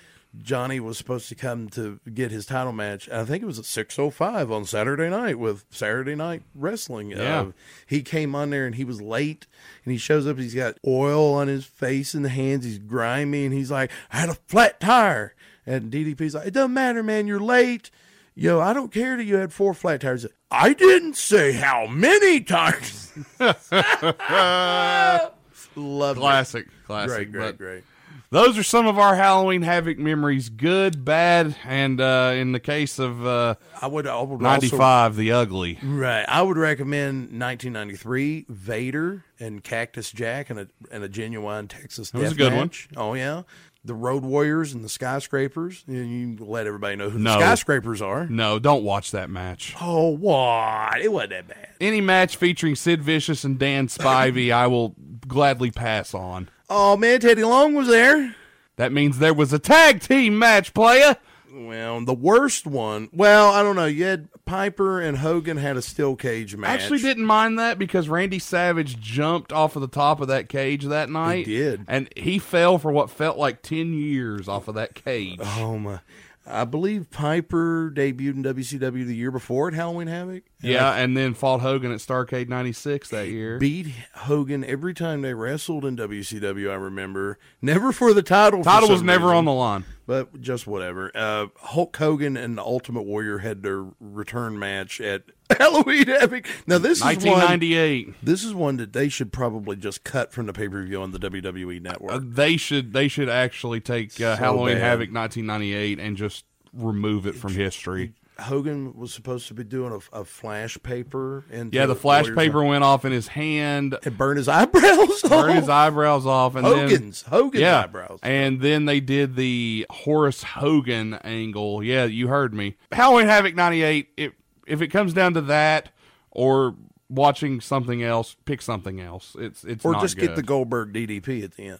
Johnny 0.42 0.80
was 0.80 0.98
supposed 0.98 1.28
to 1.28 1.34
come 1.34 1.68
to 1.70 2.00
get 2.12 2.30
his 2.30 2.46
title 2.46 2.72
match. 2.72 3.08
I 3.08 3.24
think 3.24 3.42
it 3.42 3.46
was 3.46 3.58
at 3.58 3.64
6.05 3.64 4.50
on 4.50 4.64
Saturday 4.64 5.08
night 5.08 5.38
with 5.38 5.64
Saturday 5.70 6.14
Night 6.14 6.42
Wrestling. 6.54 7.10
Yeah. 7.10 7.40
Uh, 7.40 7.52
he 7.86 8.02
came 8.02 8.34
on 8.34 8.50
there 8.50 8.66
and 8.66 8.74
he 8.74 8.84
was 8.84 9.00
late 9.00 9.46
and 9.84 9.92
he 9.92 9.98
shows 9.98 10.26
up. 10.26 10.38
He's 10.38 10.54
got 10.54 10.78
oil 10.86 11.34
on 11.34 11.48
his 11.48 11.64
face 11.64 12.14
and 12.14 12.24
the 12.24 12.28
hands. 12.28 12.64
He's 12.64 12.78
grimy 12.78 13.44
and 13.44 13.54
he's 13.54 13.70
like, 13.70 13.90
I 14.12 14.18
had 14.18 14.28
a 14.28 14.38
flat 14.46 14.80
tire. 14.80 15.34
And 15.64 15.90
DDP's 15.90 16.34
like, 16.34 16.46
it 16.46 16.54
doesn't 16.54 16.74
matter, 16.74 17.02
man. 17.02 17.26
You're 17.26 17.40
late. 17.40 17.90
Yo, 18.34 18.60
I 18.60 18.72
don't 18.72 18.92
care 18.92 19.16
that 19.16 19.24
you 19.24 19.36
had 19.36 19.52
four 19.52 19.72
flat 19.74 20.02
tires. 20.02 20.26
I 20.50 20.74
didn't 20.74 21.16
say 21.16 21.52
how 21.52 21.86
many 21.86 22.40
tires. 22.40 23.12
Love 25.78 26.16
classic, 26.16 26.68
classic. 26.86 27.32
Great, 27.32 27.32
great, 27.32 27.58
great. 27.58 27.84
Those 28.30 28.58
are 28.58 28.62
some 28.64 28.86
of 28.86 28.98
our 28.98 29.14
Halloween 29.14 29.62
Havoc 29.62 29.98
memories 29.98 30.48
good, 30.48 31.04
bad, 31.04 31.54
and 31.64 32.00
uh, 32.00 32.32
in 32.34 32.52
the 32.52 32.58
case 32.60 32.98
of 32.98 33.24
uh, 33.24 33.54
I 33.80 33.86
would, 33.86 34.06
I 34.06 34.20
would 34.20 34.32
also 34.32 34.42
95, 34.42 35.16
the 35.16 35.32
ugly. 35.32 35.78
right. 35.82 36.24
I 36.28 36.42
would 36.42 36.56
recommend 36.56 37.38
1993 37.38 38.46
Vader 38.48 39.24
and 39.38 39.62
Cactus 39.62 40.10
Jack 40.10 40.50
and 40.50 40.58
a 40.60 40.68
and 40.90 41.04
a 41.04 41.08
genuine 41.08 41.68
Texas. 41.68 42.10
That 42.10 42.20
was 42.20 42.32
a 42.32 42.34
good 42.34 42.52
one. 42.52 42.70
Oh 42.96 43.14
yeah, 43.14 43.42
the 43.86 43.94
Road 43.94 44.22
Warriors 44.24 44.72
and 44.74 44.84
the 44.84 44.88
Skyscrapers. 44.88 45.84
You, 45.86 46.00
you 46.00 46.36
let 46.44 46.66
everybody 46.66 46.96
know 46.96 47.08
who 47.10 47.18
No. 47.18 47.34
the 47.34 47.40
Skyscrapers 47.40 48.02
are. 48.02 48.26
No, 48.26 48.58
don't 48.58 48.82
watch 48.84 49.10
that 49.12 49.30
match. 49.30 49.74
Oh 49.80 50.08
what? 50.10 51.00
It 51.00 51.12
wasn't 51.12 51.30
that 51.30 51.48
bad. 51.48 51.68
Any 51.80 52.00
match 52.00 52.36
featuring 52.36 52.74
Sid 52.74 53.02
Vicious 53.02 53.44
and 53.44 53.58
Dan 53.58 53.88
Spivey, 53.88 54.50
I 54.52 54.66
will 54.66 54.94
gladly 55.26 55.70
pass 55.70 56.14
on. 56.14 56.48
Oh 56.68 56.96
man, 56.96 57.20
Teddy 57.20 57.44
Long 57.44 57.74
was 57.74 57.88
there. 57.88 58.34
That 58.76 58.92
means 58.92 59.18
there 59.18 59.32
was 59.34 59.52
a 59.52 59.58
tag 59.58 60.00
team 60.00 60.38
match, 60.38 60.74
player. 60.74 61.16
Well, 61.56 62.04
the 62.04 62.14
worst 62.14 62.66
one. 62.66 63.08
Well, 63.12 63.50
I 63.50 63.62
don't 63.62 63.76
know. 63.76 63.86
You 63.86 64.04
had 64.04 64.28
Piper 64.44 65.00
and 65.00 65.16
Hogan 65.16 65.56
had 65.56 65.76
a 65.76 65.82
steel 65.82 66.14
cage 66.14 66.54
match. 66.54 66.68
I 66.70 66.74
Actually, 66.74 66.98
didn't 67.00 67.24
mind 67.24 67.58
that 67.58 67.78
because 67.78 68.08
Randy 68.08 68.38
Savage 68.38 69.00
jumped 69.00 69.52
off 69.52 69.74
of 69.74 69.82
the 69.82 69.88
top 69.88 70.20
of 70.20 70.28
that 70.28 70.48
cage 70.50 70.84
that 70.84 71.08
night. 71.08 71.46
He 71.46 71.56
did. 71.56 71.84
and 71.88 72.08
he 72.14 72.38
fell 72.38 72.78
for 72.78 72.92
what 72.92 73.08
felt 73.10 73.38
like 73.38 73.62
ten 73.62 73.94
years 73.94 74.48
off 74.48 74.68
of 74.68 74.74
that 74.74 74.94
cage. 74.94 75.40
Oh 75.42 75.78
my! 75.78 76.00
I 76.48 76.64
believe 76.64 77.10
Piper 77.10 77.90
debuted 77.90 78.34
in 78.34 78.42
WCW 78.44 79.04
the 79.06 79.16
year 79.16 79.30
before 79.30 79.68
at 79.68 79.74
Halloween 79.74 80.06
Havoc. 80.06 80.44
And 80.62 80.70
yeah, 80.72 80.90
I 80.90 80.98
and 81.00 81.16
then 81.16 81.34
fought 81.34 81.60
Hogan 81.60 81.90
at 81.92 81.98
Starcade 81.98 82.48
'96 82.48 83.08
that 83.10 83.28
year. 83.28 83.58
beat 83.58 83.88
Hogan 84.14 84.64
every 84.64 84.94
time 84.94 85.22
they 85.22 85.34
wrestled 85.34 85.84
in 85.84 85.96
WCW. 85.96 86.70
I 86.70 86.74
remember 86.74 87.38
never 87.60 87.92
for 87.92 88.14
the 88.14 88.22
title. 88.22 88.62
Title 88.62 88.88
was 88.88 89.02
never 89.02 89.26
reason, 89.26 89.36
on 89.38 89.44
the 89.44 89.52
line. 89.52 89.84
but 90.06 90.40
just 90.40 90.66
whatever. 90.66 91.10
Uh, 91.14 91.46
Hulk 91.58 91.96
Hogan 91.96 92.36
and 92.36 92.56
the 92.56 92.62
Ultimate 92.62 93.02
Warrior 93.02 93.38
had 93.38 93.62
their 93.62 93.84
return 94.00 94.58
match 94.58 95.00
at 95.00 95.24
Halloween 95.58 96.06
Havoc. 96.06 96.46
Now 96.66 96.78
this 96.78 96.98
is 96.98 97.04
one. 97.04 97.14
1998. 97.16 98.14
This 98.22 98.44
is 98.44 98.54
one 98.54 98.76
that 98.78 98.92
they 98.92 99.08
should 99.08 99.32
probably 99.32 99.76
just 99.76 100.04
cut 100.04 100.32
from 100.32 100.46
the 100.46 100.52
pay 100.52 100.68
per 100.68 100.82
view 100.82 101.00
on 101.00 101.12
the 101.12 101.18
WWE 101.18 101.80
network. 101.80 102.12
Uh, 102.12 102.20
they 102.22 102.56
should 102.56 102.92
they 102.92 103.08
should 103.08 103.28
actually 103.28 103.80
take 103.80 104.20
uh, 104.20 104.36
Halloween 104.36 104.76
bad. 104.76 104.82
Havoc 104.82 105.12
1998 105.14 105.98
and 106.00 106.16
just 106.16 106.44
remove 106.72 107.26
it 107.26 107.34
from 107.34 107.54
history. 107.54 108.14
Hogan 108.38 108.94
was 108.94 109.14
supposed 109.14 109.48
to 109.48 109.54
be 109.54 109.64
doing 109.64 109.98
a, 110.12 110.20
a 110.20 110.24
flash 110.24 110.76
paper, 110.82 111.46
and 111.50 111.72
Yeah, 111.72 111.86
the 111.86 111.94
flash 111.94 112.26
paper 112.34 112.62
went 112.62 112.84
off 112.84 113.06
in 113.06 113.12
his 113.12 113.28
hand, 113.28 113.96
and 114.04 114.18
burn 114.18 114.36
his 114.36 114.46
eyebrows. 114.46 115.22
burned 115.22 115.58
his 115.58 115.70
eyebrows 115.70 116.26
off, 116.26 116.54
and 116.54 116.66
then 116.66 116.88
Hogan's 116.88 117.22
Hogan's 117.22 117.62
yeah, 117.62 117.84
eyebrows. 117.84 118.18
and 118.22 118.60
then 118.60 118.84
they 118.84 119.00
did 119.00 119.36
the 119.36 119.86
Horace 119.88 120.42
Hogan 120.42 121.14
angle. 121.24 121.82
Yeah, 121.82 122.04
you 122.04 122.28
heard 122.28 122.52
me. 122.52 122.76
Halloween 122.92 123.26
Havoc 123.26 123.54
'98. 123.54 124.08
If 124.18 124.32
if 124.66 124.82
it 124.82 124.88
comes 124.88 125.12
down 125.12 125.34
to 125.34 125.40
that, 125.42 125.90
or 126.30 126.74
watching 127.08 127.60
something 127.60 128.02
else, 128.02 128.36
pick 128.44 128.60
something 128.60 129.00
else. 129.00 129.36
It's 129.38 129.64
it's 129.64 129.84
or 129.84 129.94
just 129.94 130.16
get 130.18 130.36
the 130.36 130.42
Goldberg 130.42 130.92
DDP 130.92 131.44
at 131.44 131.52
the 131.56 131.62
end, 131.68 131.78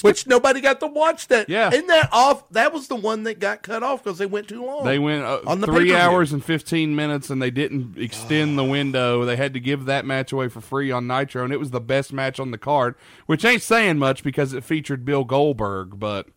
which 0.00 0.26
nobody 0.26 0.60
got 0.60 0.80
to 0.80 0.86
watch. 0.86 1.28
That 1.28 1.48
Yeah. 1.48 1.68
isn't 1.70 1.86
that 1.88 2.08
off? 2.12 2.48
That 2.50 2.72
was 2.72 2.88
the 2.88 2.96
one 2.96 3.24
that 3.24 3.38
got 3.38 3.62
cut 3.62 3.82
off 3.82 4.02
because 4.02 4.18
they 4.18 4.26
went 4.26 4.48
too 4.48 4.64
long. 4.64 4.84
They 4.84 4.98
went 4.98 5.22
uh, 5.22 5.40
On 5.46 5.60
the 5.60 5.66
three 5.66 5.94
hours 5.94 6.32
and 6.32 6.42
15 6.44 6.96
minutes, 6.96 7.30
and 7.30 7.40
they 7.42 7.50
didn't 7.50 7.98
extend 7.98 8.58
the 8.58 8.64
window. 8.64 9.24
They 9.24 9.36
had 9.36 9.52
to 9.54 9.60
give 9.60 9.84
that 9.84 10.04
match 10.06 10.32
away 10.32 10.48
for 10.48 10.60
free 10.60 10.90
on 10.90 11.06
Nitro, 11.06 11.44
and 11.44 11.52
it 11.52 11.60
was 11.60 11.70
the 11.70 11.80
best 11.80 12.12
match 12.12 12.40
on 12.40 12.50
the 12.50 12.58
card, 12.58 12.94
which 13.26 13.44
ain't 13.44 13.62
saying 13.62 13.98
much 13.98 14.22
because 14.24 14.52
it 14.54 14.64
featured 14.64 15.04
Bill 15.04 15.24
Goldberg, 15.24 15.98
but 15.98 16.28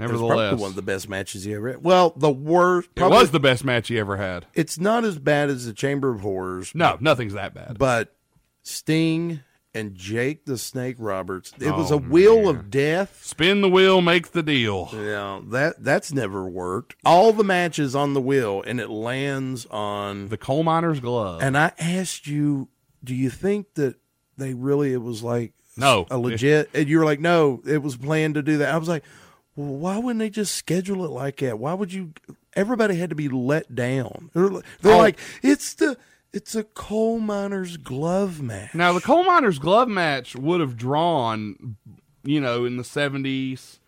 nevertheless, 0.00 0.36
probably 0.48 0.60
one 0.62 0.70
of 0.70 0.76
the 0.76 0.82
best 0.82 1.08
matches 1.08 1.44
he 1.44 1.54
ever 1.54 1.68
had. 1.72 1.84
Well, 1.84 2.12
the 2.16 2.30
worst. 2.30 2.88
it 2.96 3.02
was 3.02 3.30
the 3.30 3.40
best 3.40 3.64
match 3.64 3.88
he 3.88 3.98
ever 3.98 4.16
had. 4.16 4.46
It's 4.54 4.78
not 4.78 5.04
as 5.04 5.18
bad 5.18 5.50
as 5.50 5.66
the 5.66 5.72
Chamber 5.72 6.10
of 6.14 6.20
Horrors. 6.20 6.72
No, 6.74 6.96
nothing's 7.00 7.34
that 7.34 7.54
bad. 7.54 7.78
but 7.78 8.14
Sting 8.62 9.40
and 9.72 9.94
Jake 9.94 10.44
the 10.46 10.58
Snake 10.58 10.96
Roberts. 10.98 11.52
It 11.60 11.70
was 11.74 11.92
Oh, 11.92 11.94
a 11.94 11.98
wheel 11.98 12.48
of 12.48 12.70
death. 12.70 13.20
Spin 13.24 13.60
the 13.60 13.68
wheel, 13.68 14.00
make 14.00 14.32
the 14.32 14.42
deal. 14.42 14.90
Yeah, 14.92 15.40
that 15.48 15.82
that's 15.84 16.12
never 16.12 16.48
worked. 16.48 16.96
All 17.04 17.32
the 17.32 17.44
matches 17.44 17.94
on 17.94 18.14
the 18.14 18.20
wheel, 18.20 18.62
and 18.66 18.80
it 18.80 18.90
lands 18.90 19.66
on. 19.66 20.28
The 20.28 20.36
coal 20.36 20.62
miner's 20.64 21.00
glove. 21.00 21.40
And 21.42 21.56
I 21.56 21.72
asked 21.78 22.26
you, 22.26 22.68
do 23.04 23.14
you 23.14 23.30
think 23.30 23.74
that 23.74 23.94
they 24.36 24.54
really? 24.54 24.92
It 24.92 25.02
was 25.02 25.22
like 25.22 25.52
No. 25.76 26.06
a 26.10 26.18
legit, 26.18 26.68
and 26.74 26.88
you 26.88 26.98
were 26.98 27.04
like, 27.04 27.20
no, 27.20 27.62
it 27.64 27.80
was 27.82 27.96
planned 27.96 28.34
to 28.34 28.42
do 28.42 28.58
that. 28.58 28.74
I 28.74 28.76
was 28.78 28.88
like, 28.88 29.04
well, 29.56 29.74
why 29.74 29.98
wouldn't 29.98 30.20
they 30.20 30.30
just 30.30 30.54
schedule 30.54 31.04
it 31.04 31.10
like 31.10 31.38
that? 31.38 31.58
Why 31.58 31.74
would 31.74 31.92
you? 31.92 32.12
Everybody 32.54 32.96
had 32.96 33.10
to 33.10 33.16
be 33.16 33.28
let 33.28 33.74
down. 33.74 34.30
They're, 34.34 34.48
they're 34.80 34.94
Oh. 34.94 34.98
like, 34.98 35.18
it's 35.42 35.74
the 35.74 35.96
it's 36.32 36.54
a 36.54 36.62
coal 36.64 37.18
miner's 37.18 37.76
glove 37.76 38.40
match. 38.40 38.74
Now 38.74 38.92
the 38.92 39.00
coal 39.00 39.24
miners 39.24 39.58
glove 39.58 39.88
match 39.88 40.34
would 40.36 40.60
have 40.60 40.76
drawn, 40.76 41.76
you 42.24 42.40
know, 42.40 42.64
in 42.64 42.76
the 42.76 42.84
seventies. 42.84 43.78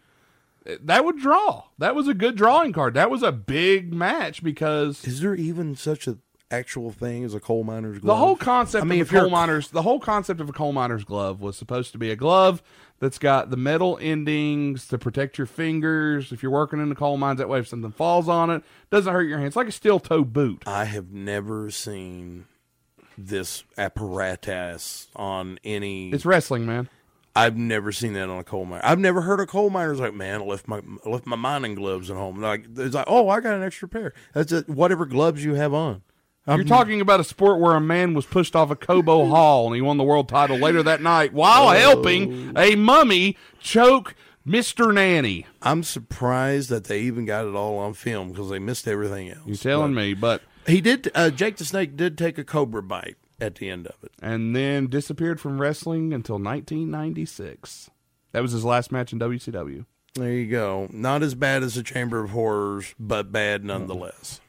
That 0.64 1.04
would 1.04 1.18
draw. 1.18 1.64
That 1.78 1.96
was 1.96 2.06
a 2.06 2.14
good 2.14 2.36
drawing 2.36 2.72
card. 2.72 2.94
That 2.94 3.10
was 3.10 3.22
a 3.24 3.32
big 3.32 3.92
match 3.92 4.44
because 4.44 5.04
Is 5.04 5.20
there 5.20 5.34
even 5.34 5.74
such 5.74 6.06
a 6.06 6.18
actual 6.52 6.92
thing 6.92 7.22
is 7.22 7.34
a 7.34 7.40
coal 7.40 7.64
miner's 7.64 7.98
glove? 7.98 8.16
the 8.16 8.24
whole 8.24 8.36
concept 8.36 8.84
I 8.84 8.86
mean, 8.86 9.00
of 9.00 9.08
coal 9.08 9.30
miners, 9.30 9.70
the 9.70 9.82
whole 9.82 9.98
concept 9.98 10.40
of 10.40 10.48
a 10.48 10.52
coal 10.52 10.72
miner's 10.72 11.04
glove 11.04 11.40
was 11.40 11.56
supposed 11.56 11.92
to 11.92 11.98
be 11.98 12.10
a 12.10 12.16
glove 12.16 12.62
that's 13.00 13.18
got 13.18 13.50
the 13.50 13.56
metal 13.56 13.98
endings 14.00 14.86
to 14.88 14.98
protect 14.98 15.38
your 15.38 15.46
fingers. 15.46 16.30
If 16.30 16.42
you're 16.42 16.52
working 16.52 16.80
in 16.80 16.88
the 16.88 16.94
coal 16.94 17.16
mines, 17.16 17.38
that 17.38 17.48
way 17.48 17.58
if 17.58 17.66
something 17.66 17.90
falls 17.90 18.28
on 18.28 18.50
it, 18.50 18.62
doesn't 18.90 19.12
hurt 19.12 19.22
your 19.22 19.38
hands. 19.38 19.48
It's 19.48 19.56
like 19.56 19.68
a 19.68 19.72
steel 19.72 19.98
toe 19.98 20.24
boot. 20.24 20.62
I 20.66 20.84
have 20.84 21.10
never 21.10 21.70
seen 21.70 22.46
this 23.18 23.64
apparatus 23.76 25.08
on 25.16 25.58
any. 25.64 26.10
It's 26.10 26.24
wrestling, 26.24 26.66
man. 26.66 26.88
I've 27.34 27.56
never 27.56 27.92
seen 27.92 28.12
that 28.12 28.28
on 28.28 28.38
a 28.38 28.44
coal 28.44 28.66
miner. 28.66 28.82
I've 28.84 28.98
never 28.98 29.22
heard 29.22 29.40
a 29.40 29.46
coal 29.46 29.70
miner's 29.70 29.98
like, 29.98 30.14
man, 30.14 30.42
I 30.42 30.44
left 30.44 30.68
my 30.68 30.82
I 31.04 31.08
left 31.08 31.26
my 31.26 31.36
mining 31.36 31.74
gloves 31.74 32.10
at 32.10 32.16
home. 32.16 32.40
Like 32.40 32.66
it's 32.76 32.94
like, 32.94 33.06
oh, 33.08 33.28
I 33.28 33.40
got 33.40 33.54
an 33.54 33.62
extra 33.62 33.88
pair. 33.88 34.12
That's 34.34 34.52
it. 34.52 34.68
Whatever 34.68 35.06
gloves 35.06 35.44
you 35.44 35.54
have 35.54 35.72
on. 35.72 36.02
You're 36.46 36.64
talking 36.64 37.00
about 37.00 37.20
a 37.20 37.24
sport 37.24 37.60
where 37.60 37.76
a 37.76 37.80
man 37.80 38.14
was 38.14 38.26
pushed 38.26 38.56
off 38.56 38.70
a 38.70 38.76
Cobo 38.76 39.26
Hall 39.28 39.66
and 39.66 39.76
he 39.76 39.80
won 39.80 39.96
the 39.96 40.04
world 40.04 40.28
title 40.28 40.58
later 40.58 40.82
that 40.82 41.00
night 41.00 41.32
while 41.32 41.70
helping 41.70 42.52
a 42.56 42.74
mummy 42.74 43.36
choke 43.60 44.14
Mr. 44.46 44.92
Nanny. 44.92 45.46
I'm 45.62 45.84
surprised 45.84 46.68
that 46.70 46.84
they 46.84 47.00
even 47.02 47.26
got 47.26 47.46
it 47.46 47.54
all 47.54 47.78
on 47.78 47.94
film 47.94 48.30
because 48.30 48.50
they 48.50 48.58
missed 48.58 48.88
everything 48.88 49.28
else. 49.30 49.46
You're 49.46 49.56
telling 49.56 49.94
me, 49.94 50.14
but 50.14 50.42
He 50.66 50.80
did. 50.80 51.10
Uh, 51.14 51.30
Jake 51.30 51.56
the 51.58 51.64
Snake 51.64 51.96
did 51.96 52.18
take 52.18 52.38
a 52.38 52.44
cobra 52.44 52.82
bite 52.82 53.16
at 53.40 53.54
the 53.56 53.68
end 53.70 53.86
of 53.86 53.94
it. 54.02 54.10
and 54.20 54.54
then 54.54 54.88
disappeared 54.88 55.40
from 55.40 55.60
wrestling 55.60 56.12
until 56.12 56.38
1996. 56.40 57.90
That 58.32 58.42
was 58.42 58.52
his 58.52 58.64
last 58.64 58.90
match 58.90 59.12
in 59.12 59.18
WCW. 59.20 59.84
There 60.14 60.32
you 60.32 60.50
go. 60.50 60.88
Not 60.90 61.22
as 61.22 61.34
bad 61.34 61.62
as 61.62 61.74
the 61.74 61.82
Chamber 61.82 62.22
of 62.22 62.30
Horrors, 62.30 62.94
but 62.98 63.30
bad 63.32 63.64
nonetheless. 63.64 64.40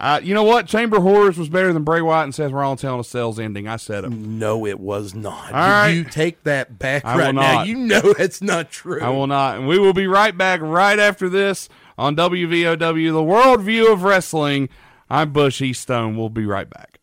Uh, 0.00 0.20
you 0.22 0.32
know 0.32 0.44
what? 0.44 0.66
Chamber 0.68 1.00
Horrors 1.00 1.36
was 1.36 1.48
better 1.48 1.72
than 1.72 1.82
Bray 1.82 2.00
Wyatt 2.00 2.24
and 2.24 2.34
Seth 2.34 2.52
Rollins 2.52 2.82
Hell 2.82 2.94
in 2.94 3.00
a 3.00 3.04
Cell's 3.04 3.40
ending. 3.40 3.66
I 3.66 3.74
said 3.76 4.04
it. 4.04 4.10
No, 4.10 4.64
it 4.64 4.78
was 4.78 5.12
not. 5.12 5.50
right. 5.50 5.88
You 5.88 6.04
take 6.04 6.44
that 6.44 6.78
back 6.78 7.04
I 7.04 7.18
right 7.18 7.26
will 7.26 7.32
now. 7.42 7.54
not. 7.54 7.66
You 7.66 7.74
know 7.78 8.00
it's 8.18 8.40
not 8.40 8.70
true. 8.70 9.00
I 9.02 9.08
will 9.08 9.26
not. 9.26 9.56
And 9.58 9.66
we 9.66 9.76
will 9.80 9.92
be 9.94 10.06
right 10.06 10.36
back 10.38 10.60
right 10.60 11.00
after 11.00 11.28
this 11.28 11.68
on 11.96 12.14
WVOW, 12.14 13.12
the 13.12 13.22
world 13.24 13.62
view 13.62 13.92
of 13.92 14.04
wrestling. 14.04 14.68
I'm 15.10 15.32
Bush 15.32 15.60
Stone. 15.76 16.16
We'll 16.16 16.28
be 16.28 16.46
right 16.46 16.70
back. 16.70 17.00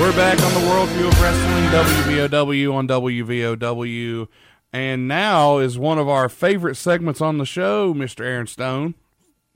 We're 0.00 0.16
back 0.16 0.40
on 0.42 0.54
the 0.62 0.68
world 0.68 0.88
view 0.88 1.06
of 1.08 1.20
wrestling, 1.20 1.64
WVOW 1.66 2.72
on 2.74 2.88
WVOW. 2.88 4.28
And 4.72 5.08
now 5.08 5.58
is 5.58 5.78
one 5.78 5.98
of 5.98 6.08
our 6.08 6.28
favorite 6.28 6.76
segments 6.76 7.20
on 7.20 7.38
the 7.38 7.44
show, 7.44 7.92
Mr. 7.92 8.24
Aaron 8.24 8.46
Stone. 8.46 8.94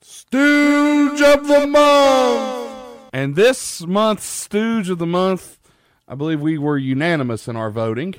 Stooge 0.02 1.20
of 1.22 1.46
the 1.46 1.66
month. 1.66 2.98
And 3.12 3.36
this 3.36 3.86
month's 3.86 4.24
Stooge 4.26 4.90
of 4.90 4.98
the 4.98 5.06
Month, 5.06 5.58
I 6.08 6.16
believe 6.16 6.40
we 6.40 6.58
were 6.58 6.76
unanimous 6.76 7.46
in 7.46 7.54
our 7.56 7.70
voting. 7.70 8.16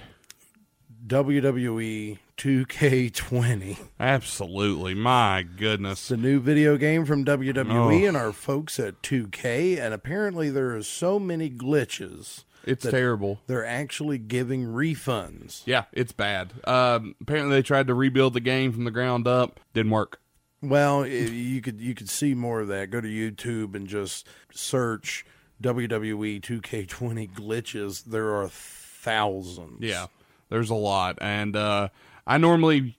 WWE 1.06 2.18
2K20. 2.38 3.78
Absolutely. 4.00 4.94
My 4.96 5.44
goodness. 5.44 6.00
It's 6.00 6.12
a 6.12 6.18
new 6.18 6.40
video 6.40 6.78
game 6.78 7.06
from 7.06 7.24
WWE 7.26 8.04
Oh. 8.04 8.08
and 8.08 8.18
our 8.18 8.32
folks 8.32 8.80
at 8.80 9.02
2K. 9.04 9.78
And 9.80 9.94
apparently 9.94 10.50
there 10.50 10.76
are 10.76 10.82
so 10.84 11.20
many 11.20 11.50
glitches. 11.50 12.44
It's 12.66 12.86
terrible. 12.86 13.40
They're 13.48 13.66
actually 13.66 14.18
giving 14.18 14.66
refunds. 14.66 15.62
Yeah, 15.66 15.86
it's 15.94 16.12
bad. 16.12 16.54
Um, 16.66 17.16
apparently, 17.22 17.56
they 17.56 17.62
tried 17.62 17.88
to 17.88 17.94
rebuild 17.94 18.34
the 18.34 18.40
game 18.40 18.72
from 18.72 18.84
the 18.84 18.92
ground 18.92 19.28
up. 19.28 19.60
Didn't 19.74 19.92
work. 19.92 20.20
Well, 20.62 21.06
you 21.06 21.62
could 21.62 21.80
you 21.80 21.94
could 21.94 22.10
see 22.10 22.34
more 22.34 22.62
of 22.62 22.68
that. 22.70 22.90
Go 22.90 23.02
to 23.02 23.08
YouTube 23.08 23.76
and 23.76 23.88
just 23.88 24.28
search 24.52 25.26
WWE 25.62 26.42
2K20 26.42 27.32
glitches. 27.32 28.04
There 28.04 28.34
are 28.36 28.50
thousands. 28.50 29.82
Yeah, 29.82 30.08
there's 30.50 30.72
a 30.72 30.76
lot. 30.76 31.18
And 31.22 31.56
uh, 31.56 31.90
I 32.26 32.38
normally 32.38 32.98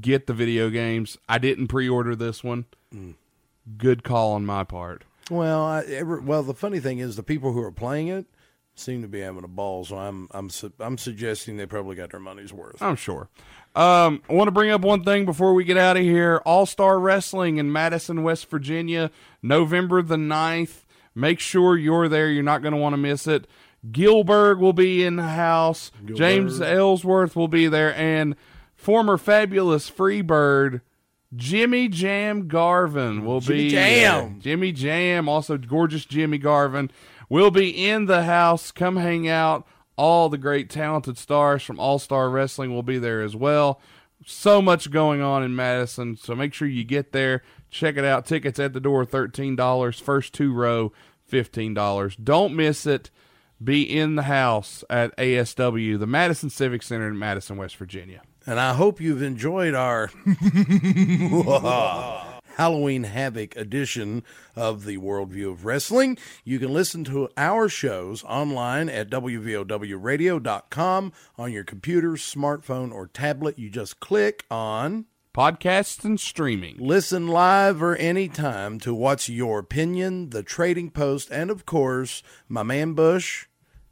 get 0.00 0.26
the 0.26 0.34
video 0.34 0.70
games. 0.70 1.18
I 1.28 1.38
didn't 1.38 1.68
pre 1.68 1.88
order 1.88 2.14
this 2.14 2.44
one. 2.44 2.66
Good 3.78 4.04
call 4.04 4.32
on 4.32 4.46
my 4.46 4.64
part. 4.64 5.02
Well, 5.30 5.62
I, 5.64 6.02
well, 6.02 6.42
the 6.42 6.54
funny 6.54 6.80
thing 6.80 6.98
is 6.98 7.16
the 7.16 7.22
people 7.22 7.52
who 7.52 7.62
are 7.62 7.72
playing 7.72 8.08
it 8.08 8.26
seem 8.74 9.02
to 9.02 9.08
be 9.08 9.20
having 9.20 9.44
a 9.44 9.48
ball. 9.48 9.84
So 9.84 9.96
I'm 9.98 10.28
I'm 10.32 10.50
su- 10.50 10.72
I'm 10.80 10.98
suggesting 10.98 11.56
they 11.56 11.66
probably 11.66 11.96
got 11.96 12.10
their 12.10 12.20
money's 12.20 12.52
worth. 12.52 12.80
I'm 12.82 12.96
sure. 12.96 13.28
Um, 13.74 14.22
I 14.28 14.34
want 14.34 14.48
to 14.48 14.52
bring 14.52 14.70
up 14.70 14.82
one 14.82 15.02
thing 15.02 15.24
before 15.24 15.54
we 15.54 15.64
get 15.64 15.78
out 15.78 15.96
of 15.96 16.02
here. 16.02 16.42
All 16.44 16.66
Star 16.66 16.98
Wrestling 16.98 17.56
in 17.56 17.72
Madison, 17.72 18.22
West 18.22 18.50
Virginia, 18.50 19.10
November 19.42 20.02
the 20.02 20.16
9th. 20.16 20.84
Make 21.14 21.40
sure 21.40 21.76
you're 21.76 22.08
there. 22.08 22.28
You're 22.28 22.42
not 22.42 22.60
going 22.62 22.72
to 22.74 22.78
want 22.80 22.92
to 22.92 22.98
miss 22.98 23.26
it. 23.26 23.46
Gilbert 23.90 24.58
will 24.58 24.72
be 24.74 25.04
in 25.04 25.16
the 25.16 25.22
house. 25.22 25.90
James 26.04 26.60
Ellsworth 26.60 27.34
will 27.34 27.48
be 27.48 27.66
there. 27.66 27.94
And 27.96 28.36
former 28.76 29.16
fabulous 29.16 29.90
Freebird, 29.90 30.82
Jimmy 31.34 31.88
Jam 31.88 32.48
Garvin 32.48 33.24
will 33.24 33.40
Jimmy 33.40 33.58
be 33.64 33.70
Jam. 33.70 34.32
there. 34.32 34.34
Jimmy 34.40 34.72
Jam, 34.72 35.28
also 35.28 35.56
gorgeous 35.56 36.04
Jimmy 36.04 36.38
Garvin, 36.38 36.90
will 37.32 37.50
be 37.50 37.88
in 37.88 38.04
the 38.04 38.24
house. 38.24 38.70
Come 38.70 38.96
hang 38.96 39.26
out. 39.26 39.66
All 39.96 40.28
the 40.28 40.36
great 40.36 40.68
talented 40.68 41.16
stars 41.16 41.62
from 41.62 41.80
All 41.80 41.98
Star 41.98 42.28
Wrestling 42.28 42.74
will 42.74 42.82
be 42.82 42.98
there 42.98 43.22
as 43.22 43.34
well. 43.34 43.80
So 44.26 44.60
much 44.60 44.90
going 44.90 45.22
on 45.22 45.42
in 45.42 45.56
Madison, 45.56 46.16
so 46.16 46.34
make 46.34 46.52
sure 46.52 46.68
you 46.68 46.84
get 46.84 47.12
there. 47.12 47.42
Check 47.70 47.96
it 47.96 48.04
out. 48.04 48.26
Tickets 48.26 48.60
at 48.60 48.74
the 48.74 48.80
door 48.80 49.06
$13. 49.06 50.02
First 50.02 50.34
two 50.34 50.52
row 50.52 50.92
$15. 51.30 52.22
Don't 52.22 52.54
miss 52.54 52.84
it. 52.84 53.10
Be 53.64 53.82
in 53.82 54.16
the 54.16 54.24
house 54.24 54.84
at 54.90 55.16
ASW, 55.16 55.98
the 55.98 56.06
Madison 56.06 56.50
Civic 56.50 56.82
Center 56.82 57.08
in 57.08 57.18
Madison, 57.18 57.56
West 57.56 57.76
Virginia. 57.76 58.20
And 58.44 58.60
I 58.60 58.74
hope 58.74 59.00
you've 59.00 59.22
enjoyed 59.22 59.72
our 59.72 60.10
Halloween 62.56 63.04
Havoc 63.04 63.56
edition 63.56 64.22
of 64.54 64.84
the 64.84 64.98
Worldview 64.98 65.50
of 65.50 65.64
Wrestling. 65.64 66.18
You 66.44 66.58
can 66.58 66.72
listen 66.72 67.04
to 67.04 67.28
our 67.36 67.68
shows 67.68 68.22
online 68.24 68.88
at 68.88 69.10
WVOWradio.com 69.10 71.12
on 71.38 71.52
your 71.52 71.64
computer, 71.64 72.12
smartphone, 72.12 72.92
or 72.92 73.06
tablet. 73.06 73.58
You 73.58 73.70
just 73.70 74.00
click 74.00 74.44
on 74.50 75.06
Podcasts 75.34 76.04
and 76.04 76.20
streaming. 76.20 76.76
listen 76.78 77.26
live 77.26 77.82
or 77.82 77.96
anytime 77.96 78.78
to 78.80 78.92
What's 78.92 79.30
Your 79.30 79.60
Opinion, 79.60 80.28
The 80.28 80.42
Trading 80.42 80.90
Post, 80.90 81.30
and 81.30 81.50
of 81.50 81.64
course, 81.64 82.22
my 82.50 82.62
man 82.62 82.92
Bush 82.92 83.46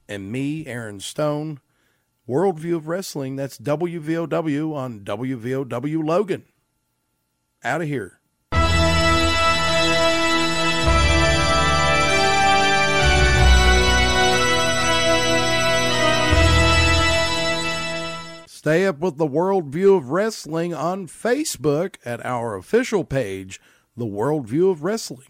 and 0.06 0.30
me, 0.30 0.66
Aaron 0.66 1.00
Stone. 1.00 1.60
Worldview 2.28 2.76
of 2.76 2.88
Wrestling, 2.88 3.36
that's 3.36 3.58
WVOW 3.58 4.74
on 4.74 5.00
WVOW 5.00 6.06
Logan. 6.06 6.44
Out 7.64 7.80
of 7.80 7.88
here. 7.88 8.19
Stay 18.60 18.84
up 18.84 18.98
with 18.98 19.16
the 19.16 19.26
Worldview 19.26 19.96
of 19.96 20.10
Wrestling 20.10 20.74
on 20.74 21.06
Facebook 21.06 21.94
at 22.04 22.22
our 22.26 22.56
official 22.56 23.04
page, 23.04 23.58
The 23.96 24.04
Worldview 24.04 24.70
of 24.70 24.84
Wrestling. 24.84 25.28